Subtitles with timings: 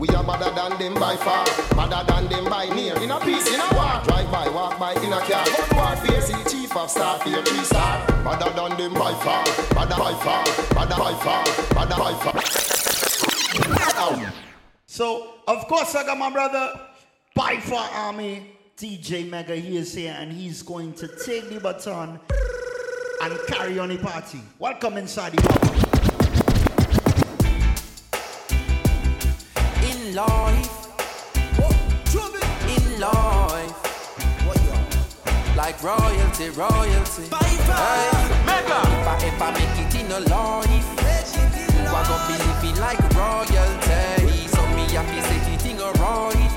[0.00, 1.44] We are better than them by far,
[1.76, 2.96] better than them by near.
[3.02, 5.44] In a peace, in a war, drive by, walk by, in a car.
[5.44, 8.06] Gun warfare, see chief of staff here, three star.
[8.24, 9.44] Better than them by far,
[9.74, 10.44] better by far,
[10.74, 11.44] better by far,
[11.74, 12.34] better by far.
[14.02, 14.32] Um.
[14.86, 16.80] So, of course, I got my brother,
[17.34, 19.54] by far army, DJ Mega.
[19.54, 22.18] He is here and he's going to take the baton
[23.20, 24.40] and carry on the party.
[24.58, 25.79] Welcome inside the party.
[30.10, 30.88] In life,
[32.66, 33.78] in life,
[35.56, 37.26] like royalty, royalty.
[37.30, 38.10] Hey,
[38.44, 38.80] mega.
[38.90, 40.88] If I ever make it in a life,
[41.70, 44.48] you are gonna be living like royalty.
[44.48, 46.50] So me happy say the thing alright.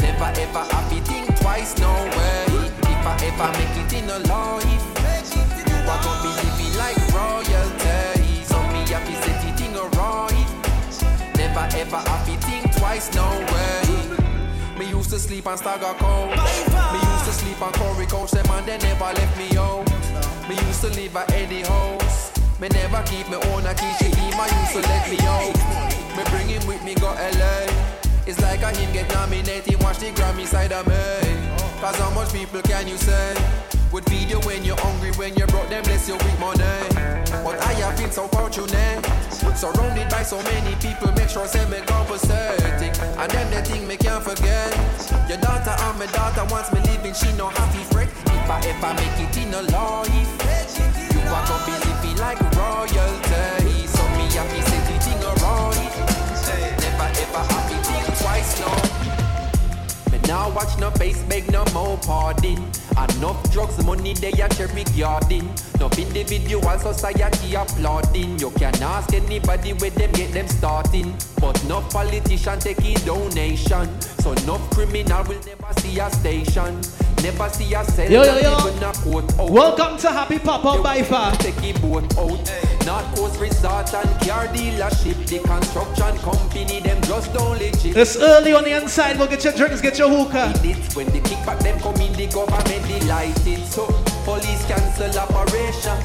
[0.00, 2.46] Never ever happy think twice, no way.
[2.88, 4.84] If I ever make it in a life,
[5.68, 8.21] you are gonna be living like royalty.
[11.74, 14.78] Ever happy think twice, no way.
[14.78, 16.36] Me used to sleep on Stagger Coast.
[16.92, 18.34] Me used to sleep on Corey Coast.
[18.34, 19.84] Them and they never left me out.
[20.48, 22.32] Me used to live at Eddie House.
[22.60, 23.90] Me never keep me own a key.
[23.98, 25.56] She him, I used to let me out.
[26.16, 27.66] Me bring him with me, go LA.
[28.26, 30.94] It's like a him get nominated, watch the Grammy side of me.
[31.80, 33.34] Cause how much people can you say?
[33.92, 36.64] Would feed you when you're hungry, when you're broke, then bless you with money.
[37.44, 39.04] But I have been so fortunate.
[39.54, 42.96] Surrounded by so many people, make sure say me compensating.
[43.20, 44.72] And then the thing me can't forget.
[45.28, 48.08] Your daughter and my daughter wants me living, she no happy fret.
[48.08, 50.08] If I ever make it in a life,
[51.12, 53.86] you are gonna be living like royalty.
[53.92, 55.92] So me happy say the thing alright.
[56.80, 58.91] Never ever happy think twice, no.
[60.32, 62.56] Me now watch no face, beg no more pardon.
[62.96, 65.46] Enough drugs, money they a cherry garden.
[65.74, 68.38] Enough individual society applauding.
[68.38, 71.14] You can ask anybody where them get them starting.
[71.38, 74.00] But no politician taking donation.
[74.00, 76.80] So no criminal will never see a station.
[77.22, 78.68] Never see a cell, Yo, yo, yo.
[78.68, 79.50] even a out.
[79.50, 81.32] Welcome to Happy Pop Up by Far.
[81.36, 82.72] Take a boat out.
[82.84, 85.26] North Coast Resort and car dealership.
[85.28, 87.96] The construction company, them just don't legit.
[87.96, 89.18] It's early on the inside.
[89.18, 90.52] Go get your drinks, get your hookah.
[90.64, 93.64] It when the kickback them come in, the government delighted.
[93.66, 93.86] So
[94.24, 95.98] police cancel operation.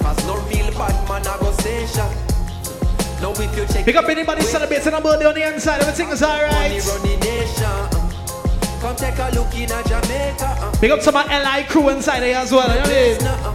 [0.00, 2.08] Cause no real bad man a go station.
[3.20, 5.80] Now if you check Pick up anybody celebrating a birthday on the inside.
[5.80, 6.84] Everything is alright.
[6.86, 7.88] run the nation.
[8.80, 10.58] Come take a look in a Jamaica.
[10.58, 10.72] uh.
[10.80, 12.68] Pick up some of my LI crew inside there as well.
[12.68, 13.52] You know what I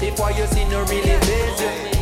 [0.00, 0.08] mean?
[0.08, 1.97] If what you see no really.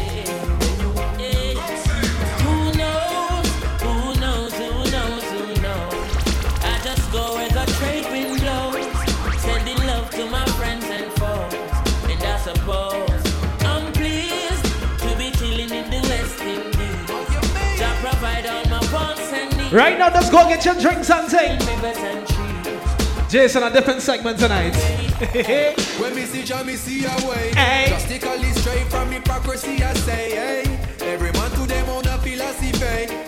[19.72, 21.58] Right now, let's go get your drinks and thing.
[21.58, 23.30] Rivers and trees.
[23.30, 24.74] Jason, a different segment tonight.
[25.98, 27.52] When me see Jah, me see a way.
[27.54, 27.88] Hey.
[27.88, 30.78] Drastically straight from hypocrisy, I say, hey.
[31.00, 32.66] Every man to them own a philosophy.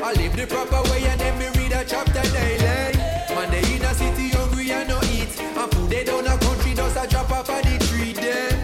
[0.00, 2.96] I live the proper way and then me read a chapter daily.
[3.34, 5.34] Man, they in a city hungry and no eat.
[5.40, 8.54] And food they down a country does a drop off of the tree then.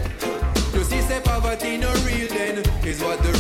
[0.73, 2.59] You see, say poverty no real then.
[2.87, 3.34] Is what the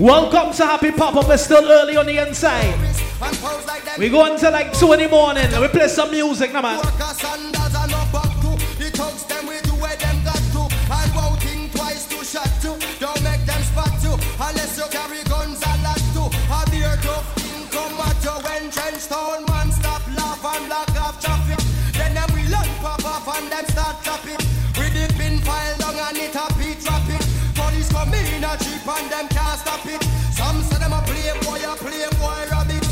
[0.00, 1.28] Welcome to Happy Pop Up.
[1.28, 2.64] It's still early on the inside.
[2.64, 3.96] and pose like them.
[3.98, 5.60] We go until like 2 in the morning.
[5.60, 7.59] We play some music, now man.
[29.00, 30.02] And them can't stop it
[30.36, 32.86] Some say them a playboy a playboy rabbit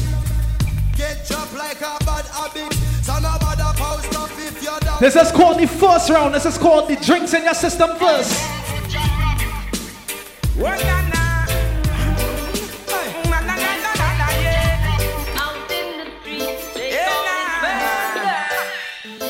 [0.99, 2.75] Get dropped like a bad habit.
[3.05, 4.99] Son of a post up if you're down.
[4.99, 6.35] This is called the first round.
[6.35, 8.33] This is called the drinks in your system first.
[10.59, 11.47] Well, na, na.
[13.31, 15.39] Na, na, na, na, na, na, yeah.
[15.39, 17.23] Out in the street, they Yeah, call
[19.13, 19.21] it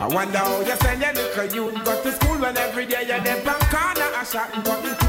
[0.00, 0.04] nah.
[0.04, 3.20] I wonder how you send your little youth Go to school when every day you're
[3.20, 5.01] there Bank corner a shot and cut the tool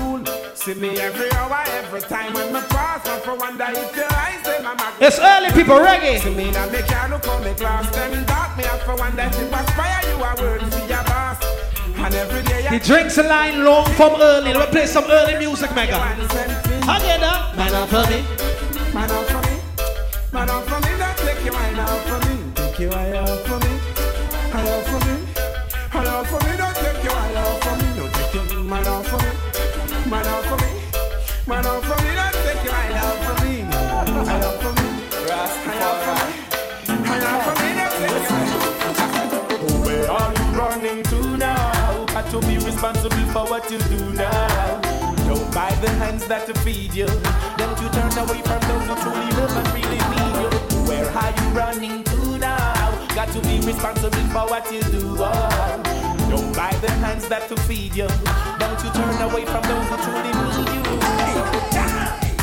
[0.63, 4.41] See me every hour, every time when me pass, and for wonder if your eyes
[4.43, 6.21] them I'm It's early, people, reggae.
[6.23, 9.23] See me now, me can't look on me class, them dark me up for wonder
[9.23, 11.43] if it aspire you a word for your boss.
[11.97, 14.53] And every day The I drinks a line long from early.
[14.53, 15.97] Let me play some early music, mega.
[15.99, 17.51] Again, uh.
[17.57, 18.23] Man up for me,
[18.93, 19.59] man up for me,
[20.31, 23.45] man up for me, don't take your mind off for me, take your eye off
[23.45, 23.71] for me,
[24.53, 25.02] eye off for me,
[43.43, 44.81] for what you do now.
[45.27, 47.07] Don't buy the hands that feed you.
[47.57, 50.49] Don't you turn away from those who truly love and really need you.
[50.87, 53.07] Where are you running to now?
[53.15, 55.15] Got to be responsible for what you do.
[55.17, 55.83] Oh.
[56.29, 58.07] Don't buy the hands that to feed you.
[58.59, 60.95] Don't you turn away from those who truly need you.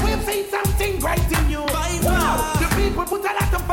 [0.05, 1.63] We've seen something great in you.
[2.05, 2.57] Wow.
[2.61, 3.67] The people put a lot of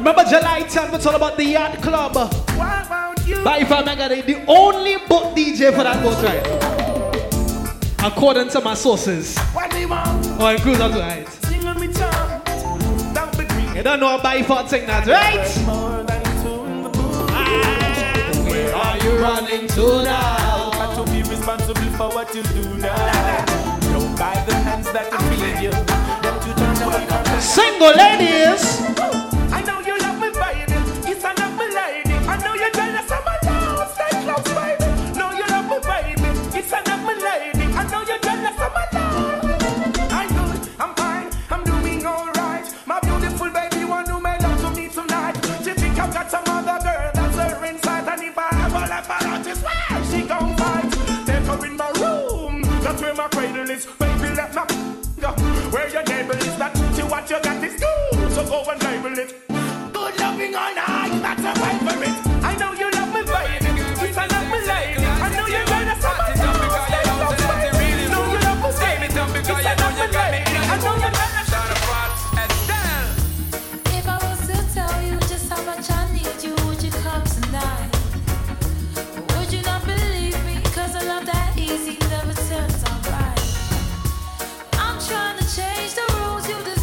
[0.00, 2.14] Remember July 10th, it's all about the Yacht Club.
[2.14, 3.44] what about you?
[3.44, 6.46] By the- only book DJ for that boat ride.
[8.02, 9.36] According to my sources.
[9.52, 10.26] What do you want?
[10.40, 11.28] Oh, and cruise out tonight.
[11.44, 12.40] Sing on me tongue.
[13.12, 13.76] Don't be green.
[13.76, 15.66] You don't know by far thing that, right?
[15.66, 17.30] More than two in the booth.
[18.48, 20.70] Where are you running to now?
[20.72, 23.44] Got to be responsible for what you do now.
[23.92, 25.70] Don't buy the hands that to feed you.
[26.22, 28.79] Don't you turn away from Single ladies.
[29.60, 29.99] I know you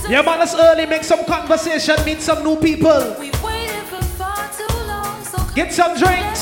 [0.10, 0.86] Yeah, man, it's early.
[0.86, 1.96] Make some conversation.
[2.06, 3.16] Meet some new people.
[3.20, 6.37] We've waited for far too long, so Get some drinks.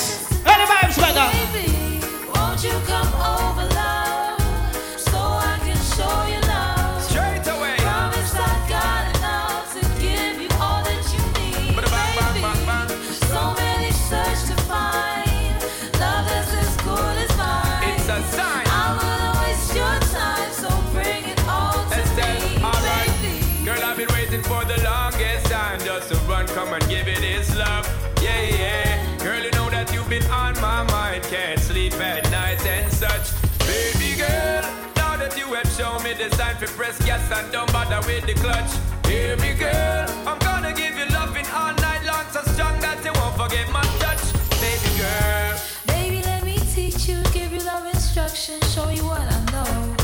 [36.59, 38.71] Me the sign for press gas and don't bother with the clutch.
[39.07, 40.09] Hear me, girl.
[40.27, 43.83] I'm gonna give you loving all night long, so strong that you won't forget my
[43.99, 44.33] touch.
[44.61, 45.59] Baby girl.
[45.87, 49.95] Baby, let me teach you, give you love instruction, show you what I know.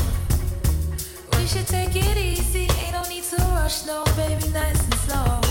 [1.38, 5.41] We should take it easy, ain't no need to rush, no, baby, nice and slow.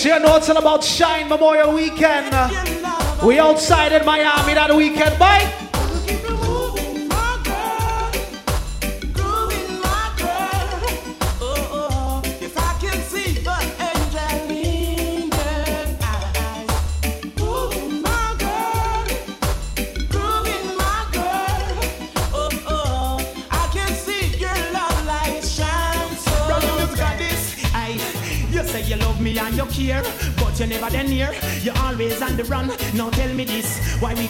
[0.00, 2.32] Sure you know it's all about Shine Memorial Weekend.
[3.22, 5.18] We outside in Miami that weekend.
[5.18, 5.59] Bye.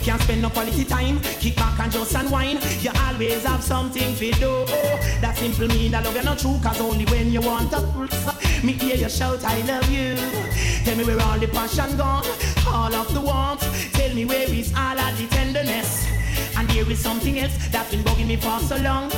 [0.03, 1.21] can't spend no quality time.
[1.41, 2.61] Kick back and just unwind.
[2.83, 4.65] You always have something to do.
[5.21, 7.81] That simple mean that love you're not true, cause only when you want to.
[8.65, 10.17] Me hear you shout, I love you.
[10.85, 12.25] Tell me where all the passion gone,
[12.67, 13.93] all of the warmth.
[13.93, 16.07] Tell me where is all of the tenderness.
[16.57, 19.11] And there is something else that's been bugging me for so long.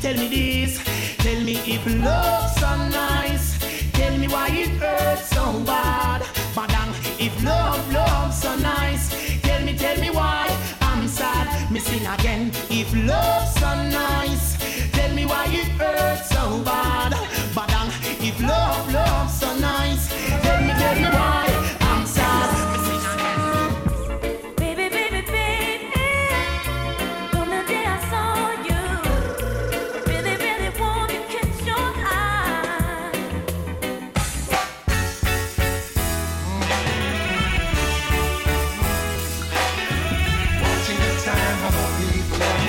[0.00, 0.78] Tell me this,
[1.18, 3.58] tell me if love's so nice.
[3.92, 6.27] Tell me why it hurts so bad.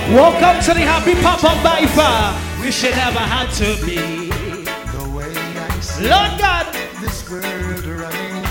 [0.10, 2.34] Welcome to the Happy pop-up by far.
[2.63, 3.98] We should never have to be
[4.34, 6.66] the way I see Lord God.
[7.00, 8.44] This world running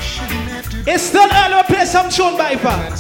[0.86, 1.62] It's still early.
[1.64, 2.94] Play some tune, Bifa.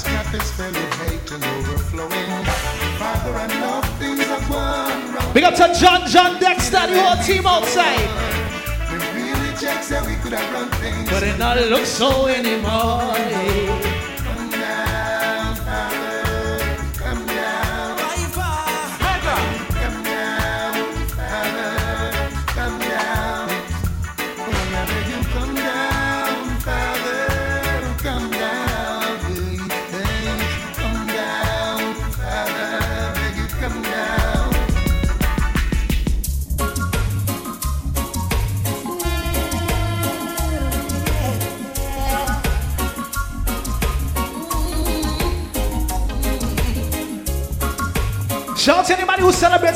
[5.32, 8.08] Big up to John, John Dexter, the whole team outside.
[11.08, 13.87] But it not look so anymore.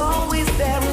[0.00, 0.89] always there.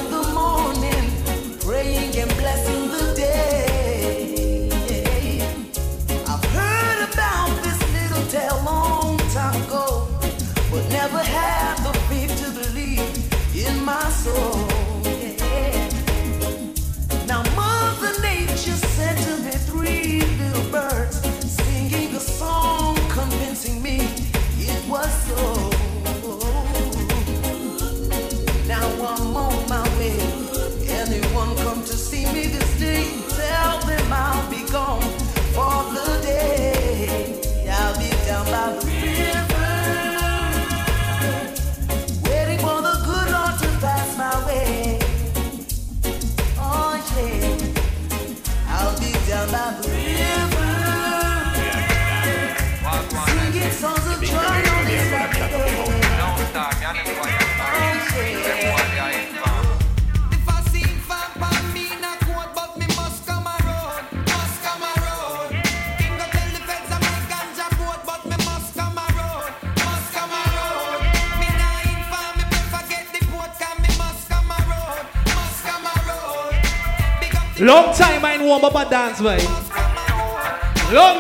[78.62, 79.22] warm up a dance.
[79.22, 79.38] Long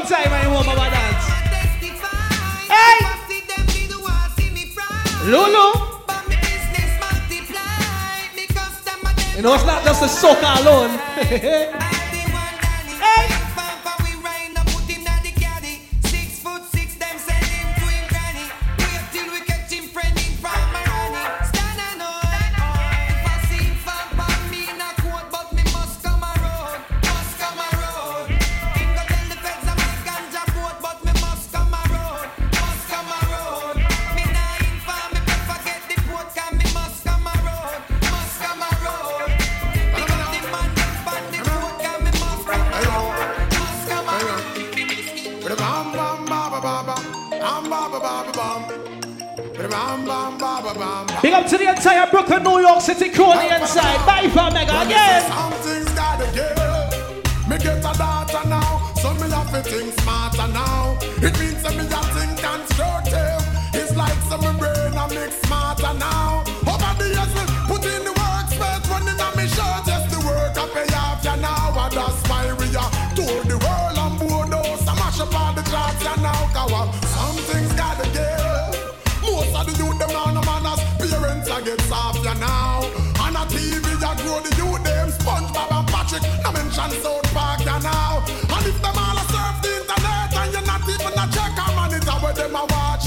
[0.07, 1.25] time I warm up a dance.
[2.67, 2.97] Hey!
[5.29, 5.87] Lulu!
[9.35, 11.83] You know, it's not just a soccer alone.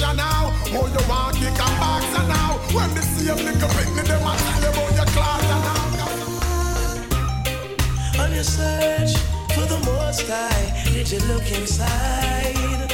[0.00, 0.52] ya now.
[0.72, 2.58] Oh you want kick and box ya now.
[2.74, 5.84] When the same nigga picnic them a tell you about your class ya now.
[8.22, 9.12] On your search
[9.54, 12.90] for the most high, did you look inside?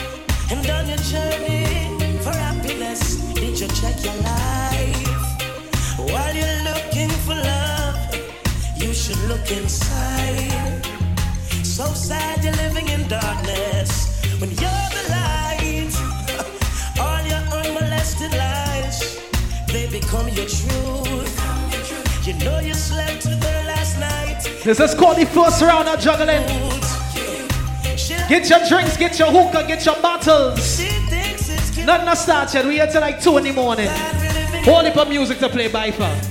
[0.50, 1.66] And on your journey
[2.24, 3.02] for happiness,
[3.34, 5.26] did you check your life?
[6.10, 7.96] While you're looking for love,
[8.76, 10.05] you should look inside.
[24.66, 26.44] This is called the first round of juggling.
[28.28, 30.80] Get your drinks, get your hookah, get your bottles.
[31.86, 32.66] Nothing to start yet.
[32.66, 33.88] We here till like 2 in the morning.
[34.64, 36.25] Hold up music to play by far.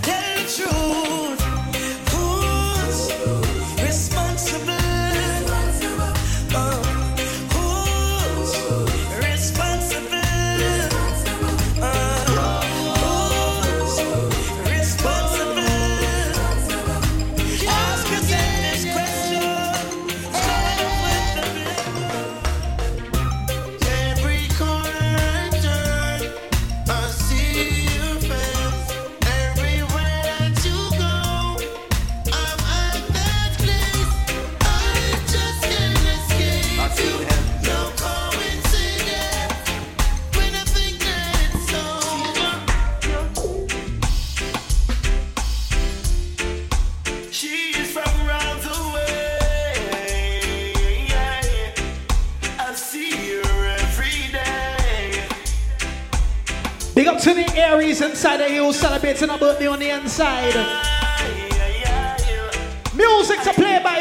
[57.80, 60.56] The inside the hill celebrating a birthday on the inside.
[62.96, 63.96] Music to play by.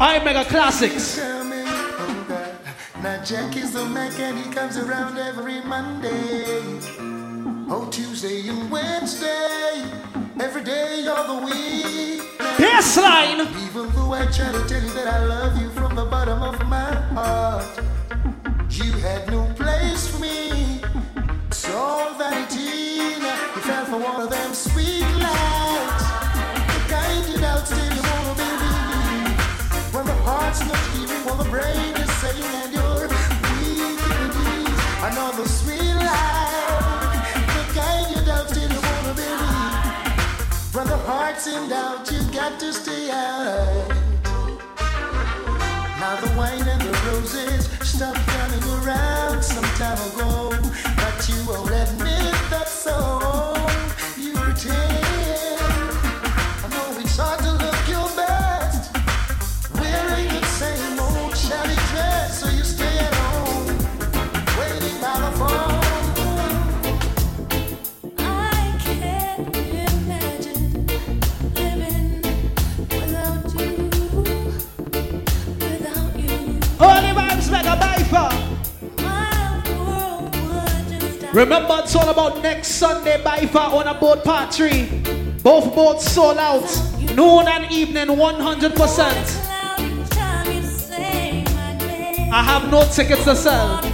[0.00, 1.27] I Mega Classics.
[3.30, 6.62] Now Jackie's the Mac and he comes around every Monday.
[7.68, 9.84] Oh, Tuesday and Wednesday.
[10.40, 12.22] Every day of the week.
[12.56, 13.40] Baseline.
[13.66, 16.66] Even though I try to tell you that I love you from the bottom of
[16.68, 17.80] my heart,
[18.70, 20.80] you had no place for me.
[21.48, 23.20] It's all vanity.
[23.54, 26.04] You fell for one of them sweet lights.
[27.28, 29.94] You doubt still you wanna believe.
[29.94, 30.78] When the heart's not
[31.26, 32.87] while the brain is saying, and you're
[49.78, 50.50] time ago,
[50.96, 53.37] but you won't admit that so.
[81.32, 84.86] Remember, it's all about next Sunday by far on a boat part three.
[85.42, 86.64] Both boats sold out.
[87.14, 89.44] Noon and evening, 100%.
[92.30, 93.87] I have no tickets to sell.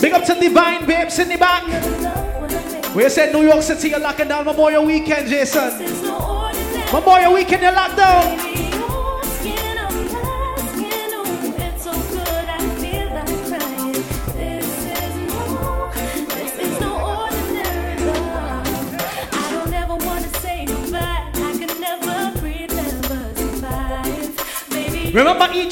[0.00, 1.64] Big up to Divine Babes in the back.
[2.94, 5.76] We said New York City, you're locking down Memorial Weekend, Jason.
[6.92, 8.45] Memorial Weekend, you're locked down.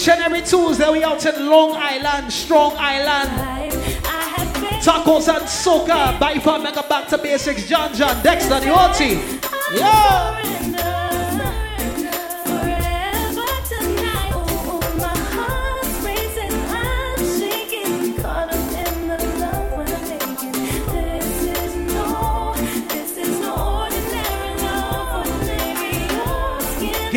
[0.04, 3.30] Each and every Tuesday we out in Long Island, Strong Island.
[4.82, 9.40] Tacos and soca, by far mega back to basics, John John, Dexter, the whole team.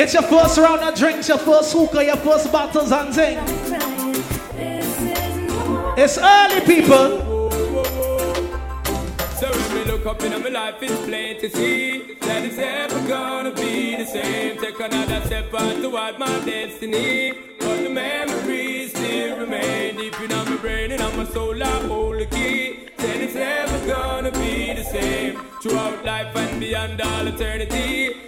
[0.08, 3.38] Get your first round of drinks, your first hookah, your first bottles and thing.
[5.98, 7.52] It's early, people.
[9.36, 13.06] So when me look up in my life, it's plain to see that it's ever
[13.06, 14.58] gonna be the same.
[14.58, 20.56] Take another step on toward my destiny, but the memories still remain deep in my
[20.56, 21.62] brain and on my soul.
[21.62, 22.88] I hold the key.
[22.98, 28.27] Said it's never gonna be the same throughout life and beyond all eternity.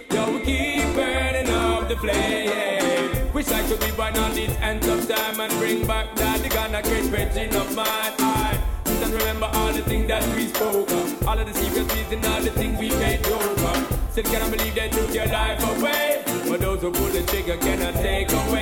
[2.00, 3.32] Flame.
[3.32, 6.48] Wish I could be born on this end of time and bring back that the
[6.48, 8.14] Ghana great preaching of mine.
[8.18, 8.58] I
[9.02, 12.40] and remember all the things that we spoke of, all of the secret reasons, all
[12.40, 13.98] the things we made of.
[14.10, 17.94] Still cannot believe they took your life away, but those who pull the trigger cannot
[17.94, 18.60] take away.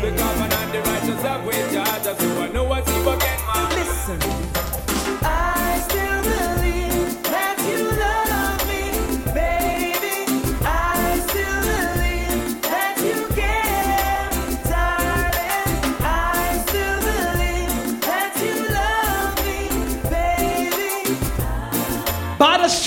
[0.00, 3.70] The and the righteous have with charge, so I know I see again, man.
[3.70, 4.53] Listen.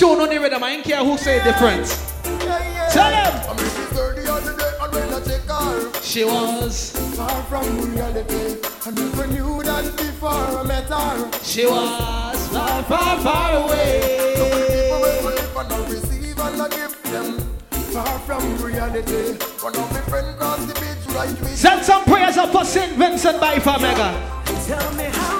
[0.00, 1.86] don't care who say different.
[2.92, 3.58] Tell him.
[6.02, 8.60] She was far from reality.
[8.86, 11.42] I never knew that before I met her.
[11.42, 14.34] She was far, far, far away.
[15.58, 17.40] And I receive and give them
[17.92, 19.32] far from reality.
[19.60, 22.92] One of my friends crossed the beach right with Send some prayers up for St.
[22.92, 24.14] Vincent by Famega.
[24.66, 25.37] Tell me how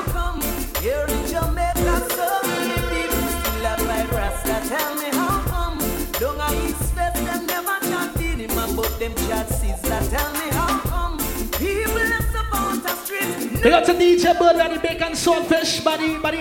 [4.69, 5.79] Tell me how come
[6.21, 10.01] don't I expect them never chat in him about them chat sister.
[10.15, 11.17] Tell me how come
[11.57, 13.63] people left about the street.
[13.63, 16.39] Big up to DJ Bird and the bacon swordfish by the, by the.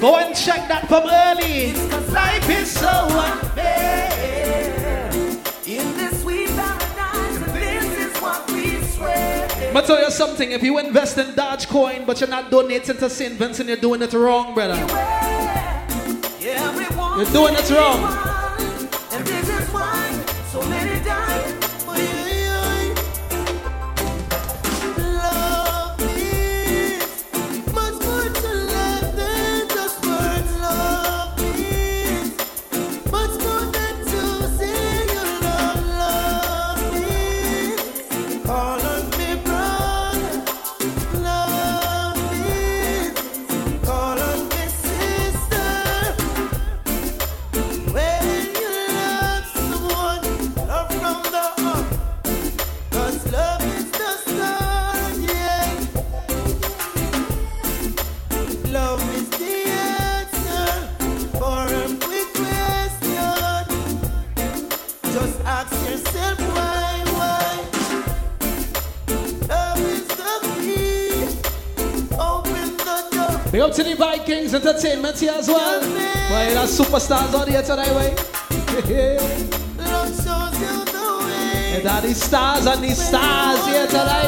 [0.00, 1.74] Go and check that from early.
[2.14, 4.08] Life is so unfair.
[5.66, 9.48] In this sweet paradise, this is what we swear.
[9.68, 10.52] I'ma tell you something.
[10.52, 13.34] If you invest in Dogecoin but you're not donating to St.
[13.34, 15.27] Vincent, you're doing it wrong, brother.
[17.18, 18.27] You're doing it wrong.
[76.78, 78.14] Superstars out here tonight, way.
[79.78, 81.74] Love shows you the way.
[81.74, 84.27] And that is stars and the stars here tonight,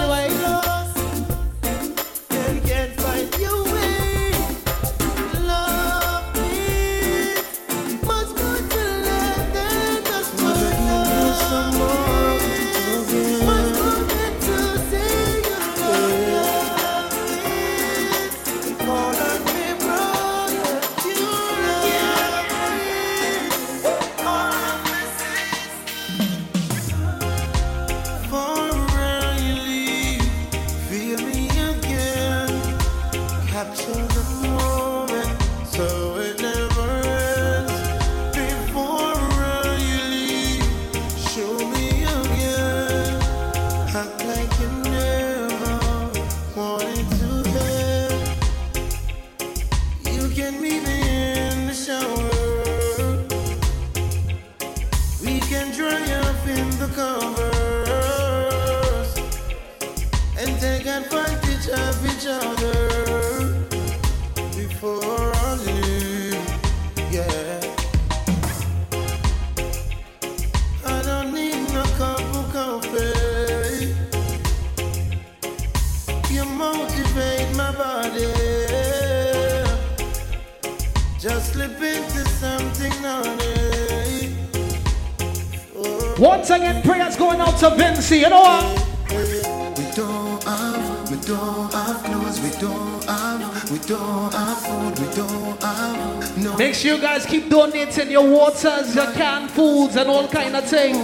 [96.81, 100.97] sure you guys keep donating your waters, your canned foods, and all kind of things.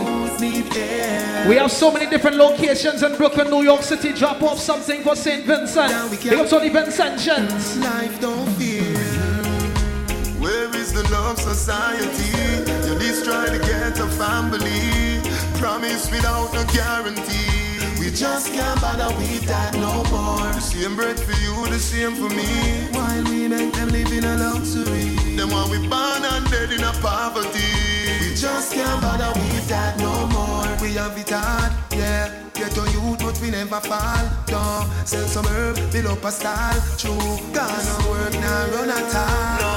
[1.46, 4.12] We have so many different locations in Brooklyn, New York City.
[4.12, 5.44] Drop off something for St.
[5.44, 5.92] Vincent.
[6.22, 7.82] Big up to the Vincentians.
[7.82, 8.82] Life don't fear.
[10.40, 12.58] Where is the love society?
[12.88, 15.20] You destroy to get a family.
[15.58, 17.55] Promise without no guarantee.
[18.16, 20.50] We just can't bother with that no more.
[20.56, 22.48] The same bread for you, the same for me.
[22.96, 25.36] While we make them live in a luxury.
[25.36, 27.60] Them while we born and dead in a poverty.
[28.22, 30.64] We just can't bother with that no more.
[30.80, 32.32] We have it hard, yeah.
[32.54, 34.24] Get to youth, but we never fall.
[34.46, 36.80] Don't sell some herb, build up a style.
[36.96, 37.20] True,
[37.52, 39.75] gonna work now, run at all.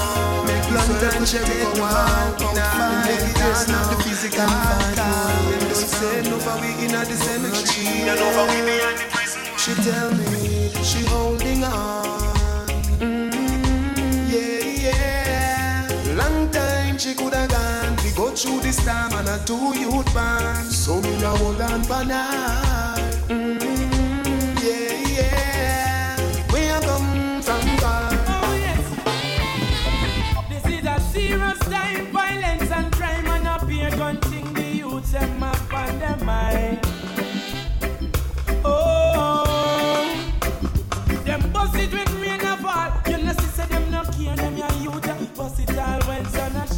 [0.69, 2.39] Make London and cherry go wild.
[2.53, 4.95] Now, make it just not the physical fight.
[4.95, 8.05] Don't say no for we in the cemetery.
[8.05, 9.41] Know for we behind the prison.
[9.57, 12.67] She tell me she holding on.
[12.99, 16.15] Mm, yeah, yeah.
[16.15, 17.95] Long time she coulda gone.
[18.03, 20.71] We go through this time and a two youth band.
[20.71, 22.88] So me now hold on for now.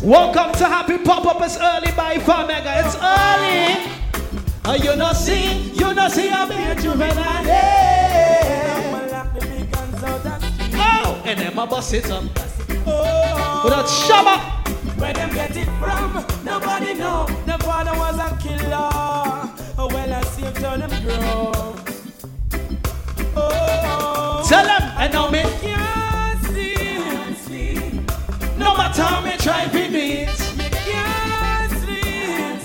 [0.03, 1.41] Welcome to Happy Pop Up.
[1.41, 2.83] It's early by far mega.
[2.83, 3.91] It's early.
[4.65, 7.45] Uh, you not see, you not see a bit juvenile.
[10.73, 12.23] Oh, and then my bust it up.
[12.87, 14.99] Oh, With that shabba.
[14.99, 16.13] Where them get it from?
[16.43, 17.27] Nobody know.
[17.45, 18.89] The father was a killer.
[19.77, 21.51] Oh, well, I see him turn them grow.
[23.35, 25.80] Oh, Tell them, and now me.
[28.75, 29.01] Can't see.
[29.01, 30.29] No matter how me try to beat.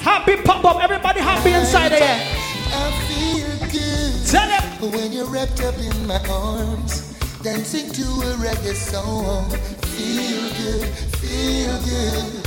[0.03, 0.83] Happy Pop Up.
[0.83, 2.21] Everybody happy inside of here.
[2.73, 4.27] I feel good.
[4.27, 4.63] Tell them.
[4.93, 9.51] When you're wrapped up in my arms, dancing to a reggae song.
[9.97, 10.89] Feel good,
[11.19, 12.47] feel good.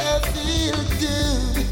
[0.00, 1.66] I feel good.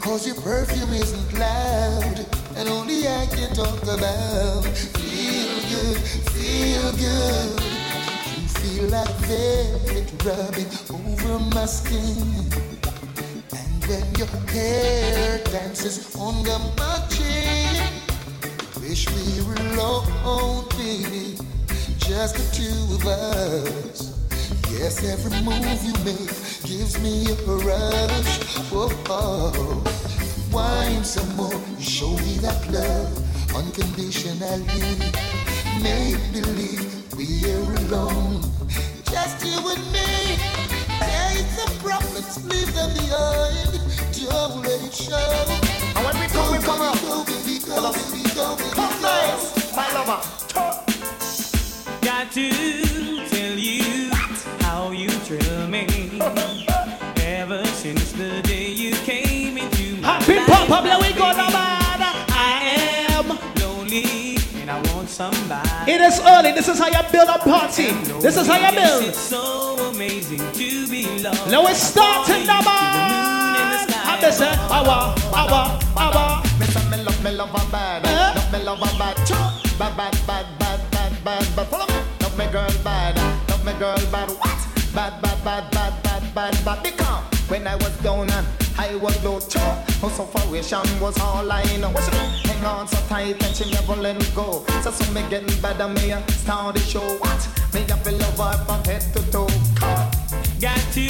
[0.00, 4.64] Cause your perfume isn't loud, and only I can talk about.
[4.64, 5.98] Feel good,
[6.30, 7.79] feel good.
[8.80, 12.16] Feel like velvet rubbing over my skin.
[13.52, 17.92] And when your hair dances under my chin.
[18.80, 21.36] Wish we were alone, baby,
[21.98, 24.16] just the two of us.
[24.70, 26.32] Yes, every move you make
[26.64, 28.56] gives me a rush.
[28.72, 29.84] Whoa, oh.
[30.50, 34.96] wine some more, show me that love unconditionally.
[35.82, 38.40] Make believe we're alone,
[39.04, 40.38] just you and me.
[41.00, 43.80] There is a problems, leave them behind.
[44.14, 45.16] Don't let it show.
[45.96, 46.98] And when we come, we come up.
[47.02, 50.20] Go, baby, go, baby, go, baby, Come nice, my lover.
[52.00, 54.10] Got to tell you
[54.60, 55.86] how you thrill me.
[57.22, 60.84] Ever since the day you came into my Happy life, Pop
[66.00, 66.00] somebody.
[66.00, 66.52] It is early.
[66.52, 67.92] This is how you build a party.
[68.20, 69.04] This is how you build.
[69.04, 71.50] It's so amazing to be loved.
[71.50, 73.88] Now we're starting now, man.
[74.04, 76.42] I'm the say, awa, awa, awa.
[76.58, 79.16] Me say me love me love her bad, love me love her bad,
[79.78, 81.66] bad bad bad bad bad bad bad.
[81.68, 83.16] Follow me, love me girl bad,
[83.48, 84.30] love me girl bad.
[84.30, 84.69] What?
[84.94, 86.82] Bad bad bad bad bad bad bad.
[86.82, 91.90] Because when I was down and I was low, her sufferation was all I know.
[91.90, 92.48] What she?
[92.48, 94.64] Hang on so tight and she never let me go.
[94.82, 97.00] So so me getting better, me a start the show.
[97.18, 97.48] What?
[97.72, 99.46] Me a feel love her from head to toe.
[100.60, 101.06] Got to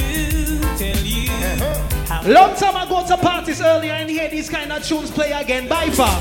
[0.79, 2.05] tell you uh-huh.
[2.07, 5.33] how Long time I go to parties earlier and hear these kind of tunes play
[5.33, 5.69] again.
[5.69, 6.21] By far.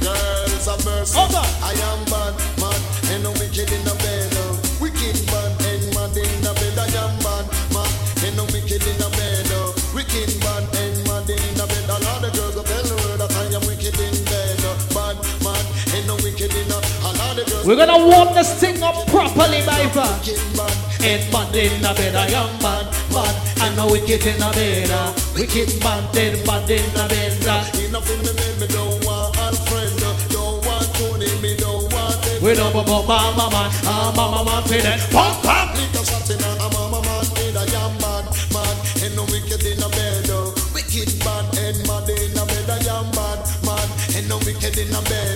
[0.00, 1.44] Girls of mercy, Over.
[1.62, 2.80] I am bad, man,
[3.12, 4.32] and no wicked in the bed.
[4.80, 5.49] Wicked man,
[17.70, 20.10] We're gonna warm this thing up properly, my friend.
[20.98, 22.82] Head man in a bed, a young man,
[23.14, 23.34] man.
[23.62, 27.46] I know wicked in a bed, a wicked man, dead man in a bed.
[27.46, 27.62] a.
[27.86, 29.86] Enough in the bed, me don't want Alfred,
[30.34, 32.42] don't want Tony, me don't want Ted.
[32.42, 34.98] We don't want mama man, ah mama man, for that.
[35.14, 35.70] Pump, pump.
[35.78, 38.74] Little shot in a mama man, in a yam man, man.
[38.98, 40.50] Ain't no wicked in a bed, oh.
[40.74, 43.86] Wicked man, head man in a bed, a man, man.
[44.18, 45.29] Ain't no wicked in a bed,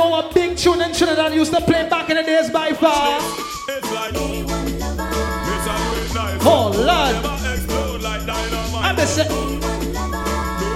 [0.00, 3.18] know a big tune in Trinidad used to play back in the days by far.
[3.68, 6.40] It's like It's a great.
[6.42, 8.22] Oh Lord, Never explode like.
[8.86, 9.34] I'm the say, Do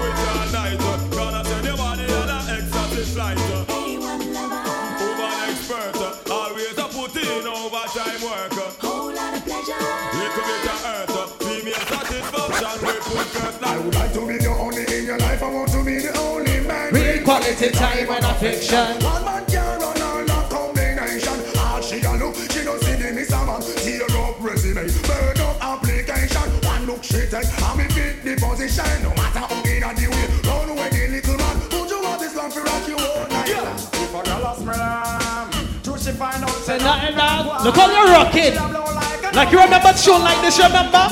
[0.07, 0.77] it all night.
[1.17, 3.39] Gonna send your body on an exotic flight.
[3.69, 5.95] Over an expert.
[6.31, 7.43] Always a put in.
[10.19, 11.17] Little bit of earth.
[11.43, 12.87] Female satisfaction.
[12.87, 13.54] We put
[17.55, 19.03] quality time and affection.
[19.03, 21.57] One man can run all that combination.
[21.57, 23.61] All she a look, she don't see the miss a man.
[23.61, 26.49] Tear up resume, burn up application.
[26.67, 29.03] One look she take, and me fit the position.
[29.03, 31.55] No matter how in a the way, run away the little man.
[31.71, 33.55] Would you want this long for rock you all night?
[33.55, 33.77] long?
[34.03, 35.49] If a girl a smell am,
[35.83, 37.63] do she find out Say nothing wrong.
[37.63, 38.55] Look how you're rocking.
[39.33, 41.07] Like you remember tune like this, remember?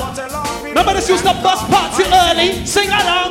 [0.64, 2.64] Remember this used to bust party early?
[2.66, 3.23] Sing along.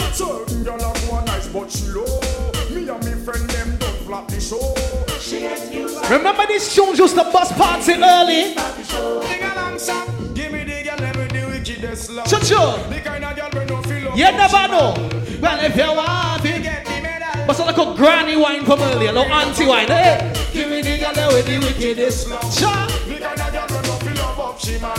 [6.13, 8.53] Remember these tunes used to bust party early?
[8.53, 10.33] Sing along, son.
[10.35, 12.27] Give me the girl, let me the wickedest love.
[12.27, 12.89] Chuchu.
[12.89, 14.17] The kind of girl we no feel love.
[14.19, 14.93] You never know.
[15.41, 16.61] Well, if you want it.
[16.61, 17.47] Get the medal.
[17.47, 19.87] But so like a granny wine from earlier, no auntie wine.
[19.87, 22.29] Hey, give me the girl with the wickedest.
[22.59, 22.85] Cha.
[23.07, 24.93] The kind of girl we no feel love up she man.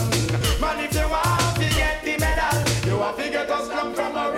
[0.61, 2.59] Man, if you want to get the medal,
[2.91, 4.33] you have to get slum from a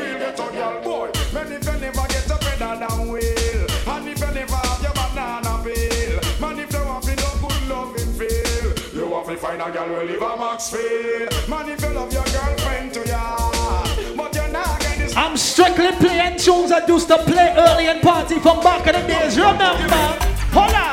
[9.70, 11.50] girl who live a.
[11.50, 13.36] Man, if you love your girlfriend to ya.
[15.16, 19.08] I'm strictly playing tunes I used to play early in party from back in the
[19.08, 19.38] days.
[19.38, 19.96] Remember?
[20.52, 20.85] Hold on.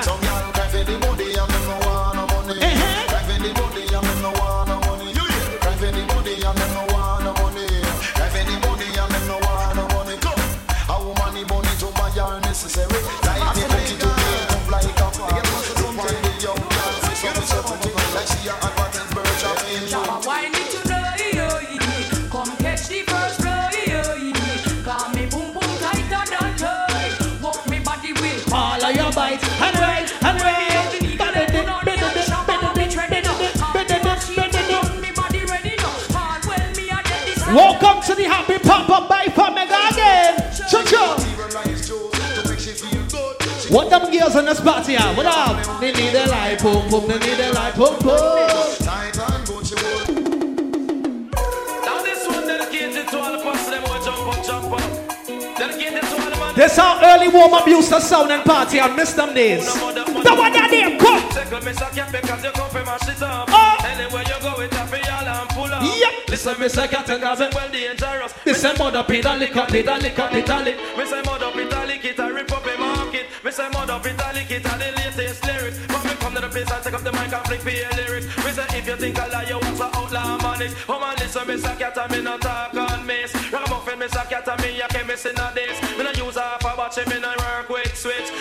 [38.24, 40.38] The happy pop up by Famega again.
[40.72, 41.20] Chuchu.
[41.28, 43.36] Even like it's Joe to make she feel good.
[43.70, 45.14] What them girls on this party are?
[45.14, 45.82] What up?
[45.82, 48.48] They need a light, boom, boom, they need a light, boom, boom.
[48.80, 49.76] Tight and good she.
[51.84, 55.58] Now this one dedicated to all the pussy them who jump up, jump up.
[55.58, 56.56] Dedicated to all the man.
[56.56, 58.80] This how early warm up used to sound and party.
[58.80, 59.66] I miss them days.
[59.66, 61.24] The one that name, come.
[66.44, 68.34] Listen, me say cat and gabbing well dangerous.
[68.44, 70.18] This say mother pedal, lick up, lick up, lick.
[70.98, 73.28] Me say mud up italic, it a rip up a market.
[73.46, 75.80] Me say mud up italic, it a the latest lyrics.
[75.88, 77.90] But me come to the place and take up the mic and flick for your
[77.92, 78.28] lyrics.
[78.44, 80.76] Me say if you think I lie, you want to outlaw man it.
[80.90, 83.32] Oh man, listen, me say cat and me no talk on miss.
[83.48, 85.80] Ragamuffin, me say cat and me a chemist in a this.
[85.96, 87.23] Me no use half a watch, me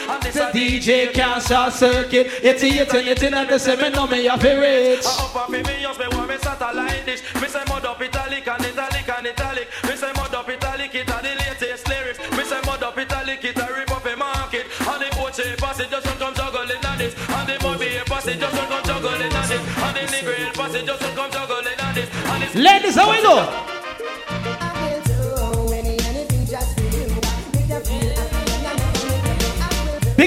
[0.06, 0.22] no work with switch.
[0.22, 2.26] And this The a DJ can't short circuit.
[2.42, 5.06] It's hitting, it's in, and they say me know uh, me have to reach.
[5.06, 7.22] I up off me use me want me satellite dish.
[7.40, 9.68] Me say mud up italic and italic and italic.
[9.84, 12.18] Me say mud up italic, it a the latest lyrics.
[12.36, 14.66] Me say mud up italic, it a rip up a market.
[14.80, 17.14] And the Oche passage just don't come juggling on this.
[17.14, 19.62] And the Mobi passage just don't come juggling on this.
[19.62, 22.54] And the Negril passage just don't come juggling on this.
[22.54, 23.81] Ladies, how we do?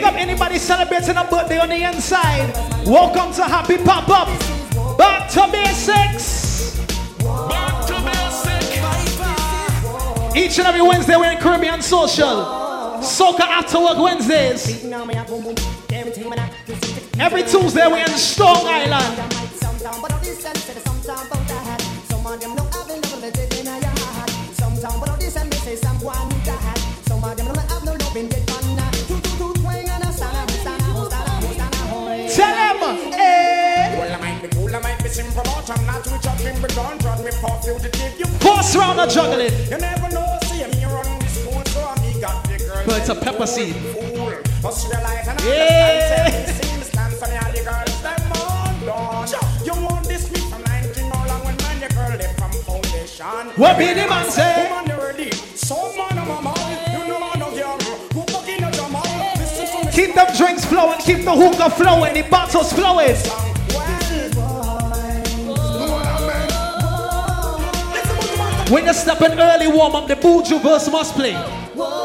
[0.06, 2.54] Up anybody celebrating a birthday on the inside.
[2.86, 4.28] Welcome to Happy Pop Up.
[5.00, 6.78] Back to basics.
[7.24, 8.84] Back to basic.
[10.36, 12.46] Each and every Wednesday we're in Caribbean Social.
[13.02, 14.86] Soca After Work Wednesdays.
[17.20, 19.32] Every Tuesday we're in Strong Island.
[28.16, 28.45] Tell
[35.06, 37.32] be cool, I might be simple, but I'm not too juggling, but don't trust me
[37.32, 38.20] for fugitive.
[38.20, 39.52] You Force round of juggling.
[39.70, 42.84] You never know, see me run this school, so I me got the girl.
[42.86, 43.76] But it's a pepper seed.
[43.76, 44.34] Fool,
[44.64, 46.26] must realize and Yeah.
[46.26, 46.64] understand.
[46.64, 49.28] See me stand for me, all the girls, them on.
[49.66, 53.52] You want this from 19 no long when man, your girl left from foundation.
[53.58, 54.68] What be the man say?
[54.70, 55.32] Woman, you ready?
[55.56, 57.78] So man, I'm a man, you know man, no girl.
[58.14, 59.04] Who fuck in a Jamal?
[59.38, 59.92] Listen to me.
[59.92, 63.16] Keep them drinks flowing, keep the hookah flowing, the bottles flowing.
[68.70, 71.34] When you step in early warm up, the Buju verse must play.
[71.76, 72.05] So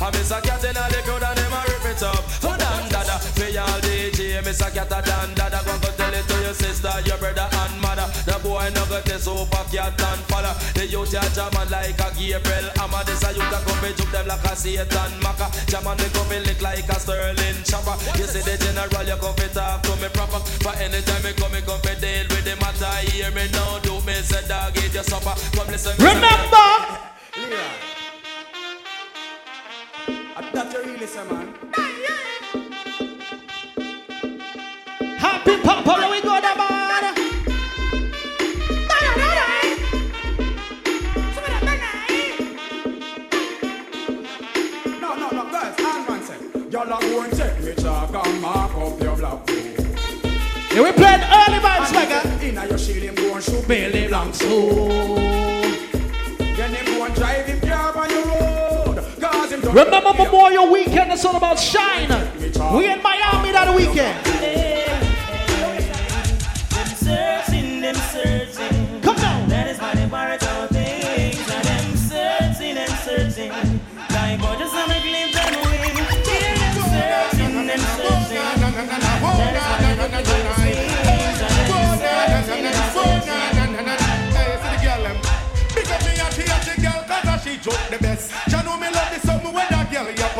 [0.00, 2.16] I miss a cat in a the crowd and them a rip it up.
[2.16, 5.60] Oh, for dan dada, for y'all DJ, miss a cat a dan dada.
[5.60, 8.08] Go go tell it to your sister, your brother and mother.
[8.24, 10.56] The boy no got this over cat and father.
[10.72, 13.04] The youth ya jamming like a Gabriel Amma.
[13.04, 15.52] This a youth a come be juke them like a Satan Maka.
[15.68, 17.92] Jamming they come be lick like a Sterling chopper.
[18.16, 20.40] You see the general, you come be talk to me proper.
[20.64, 22.88] But anytime me come, me come be deal with the matter.
[23.12, 25.36] Hear me now, do me say dog eat your supper.
[25.52, 25.92] Come listen.
[26.00, 27.99] Remember!
[30.40, 31.54] That you really say, man.
[35.18, 37.14] Happy Papa, where we go, the man?
[45.00, 46.40] No, no, no, guys, hang on a sec.
[46.72, 49.48] Y'all are going to check me chalk and mark up your block.
[49.48, 52.44] Yeah, we playing early vibes, mega.
[52.44, 55.16] Inna your shield, him go and shoot Billy Blanco.
[56.38, 58.69] Then him go and drive him car on your road.
[59.50, 62.08] Cause him don't Remember Memorial Weekend, it's all about shine.
[62.76, 64.14] We in Miami that weekend.
[66.70, 69.00] Them searching, them searching.
[69.02, 69.48] Come on.
[69.48, 71.42] That is why they borrowed all things.
[71.48, 73.50] Now them searching and searching.
[73.50, 75.82] Like gorgeous on a glimpse and a them
[76.94, 78.46] searching, them searching.
[78.46, 80.22] That is why they look at
[80.62, 81.42] things.
[81.42, 83.42] Now them searching and searching.
[84.30, 85.18] Hey, see the girl them.
[85.74, 88.30] Big me and she and the girl 'cause a she joke the best.
[88.46, 89.29] She know me love the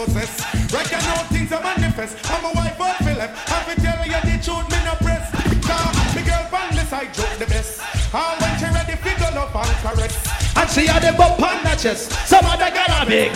[0.04, 0.32] possess.
[0.72, 2.16] Right know things are manifest.
[2.30, 3.30] I'm a wife of Philip.
[3.30, 5.26] I'm fi tell you the truth, me no press.
[5.68, 7.80] Nah, me girl from the side joke the best.
[8.14, 10.16] And when she ready, fi go up and caress.
[10.56, 12.12] And she had the bump on the chest.
[12.26, 13.32] Some of the girl are big.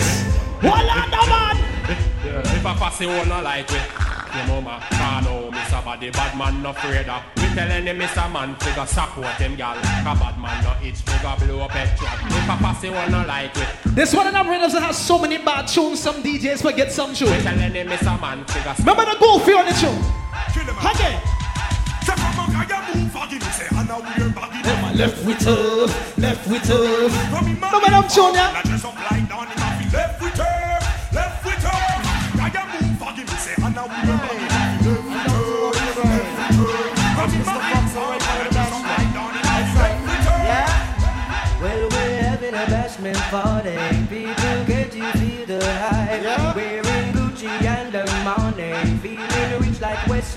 [0.61, 1.57] Voila, the man.
[2.57, 5.85] If a fussy one no like it, your mama can't know Mr.
[5.85, 7.23] Body bad man no afraid of.
[7.37, 8.31] We telling him Mr.
[8.33, 9.77] Man figure support him gal.
[9.79, 12.19] A bad man no itch figure blow up head trap.
[12.27, 15.39] If a fussy one no like it, This one in our that has so many
[15.39, 17.43] bad tunes, some DJs forget some we tunes.
[17.43, 18.21] telling him Mr.
[18.21, 18.75] Man figure.
[18.79, 20.03] Remember the Goofy on the tune?
[20.85, 21.21] Again.
[24.67, 27.13] Oh, left with tough, left with tough.
[27.33, 29.64] Remember them tune,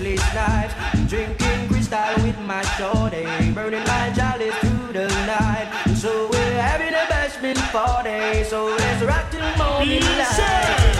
[0.00, 0.74] like Wesley Snipes.
[1.08, 3.24] Drinking crystal with my shorty.
[3.52, 5.68] Burning my jollies through the night.
[5.96, 8.44] So we're having a bashment party.
[8.44, 10.94] So let's rock till morning light.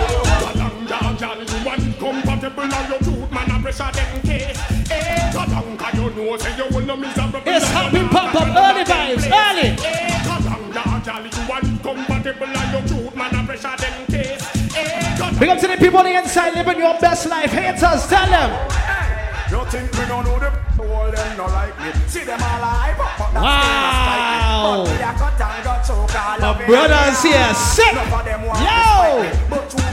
[1.99, 4.59] Compatible on your truth, man, I pressure them case.
[4.91, 7.41] Eh, Katanka, you know, say you will not miserable.
[7.45, 9.75] It's happy pop up, early vibes, early.
[9.85, 14.58] Eh, Katanga, Jolly, you want compatible on your truth, man, I pressure them case.
[15.39, 17.53] Big up to the people on the inside living your best life.
[17.53, 18.51] Haters, tell them.
[19.51, 20.53] You think we don't know them?
[20.81, 21.93] All them not like me.
[22.09, 24.83] See them alive, but that's Wow.
[24.85, 27.95] But we a cut and got choke all My brothers here, sick.
[27.95, 29.23] None of them want Yo.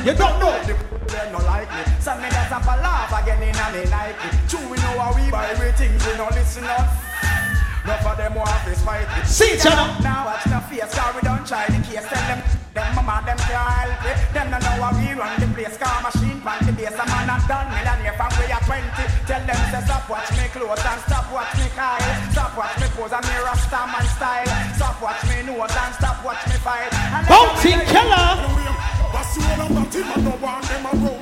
[0.02, 0.58] You don't know.
[1.06, 1.93] Them no like me.
[2.02, 4.30] Send me that up a laugh again in a me Nike.
[4.50, 6.89] True, we know how we buy we things, we no listen up.
[7.86, 9.28] Enough of them want to fight it.
[9.28, 9.93] See each other.
[10.02, 12.02] Now watch the face, we don't try the case.
[12.10, 12.41] Tell them,
[12.76, 14.19] them mama, them can't help it.
[14.36, 15.80] Them don't know how we run the place.
[15.80, 16.91] Car machine, pan the base.
[16.91, 18.84] A man a done millionaire from we are 20.
[19.26, 22.03] Tell them, say, stop watch me clothes and stop watch me Kyle.
[22.36, 24.51] Stop watch me pose and me rasta man style.
[24.76, 26.91] Stop watch me nose and stop watch me fight.
[27.32, 28.28] Bounty killer.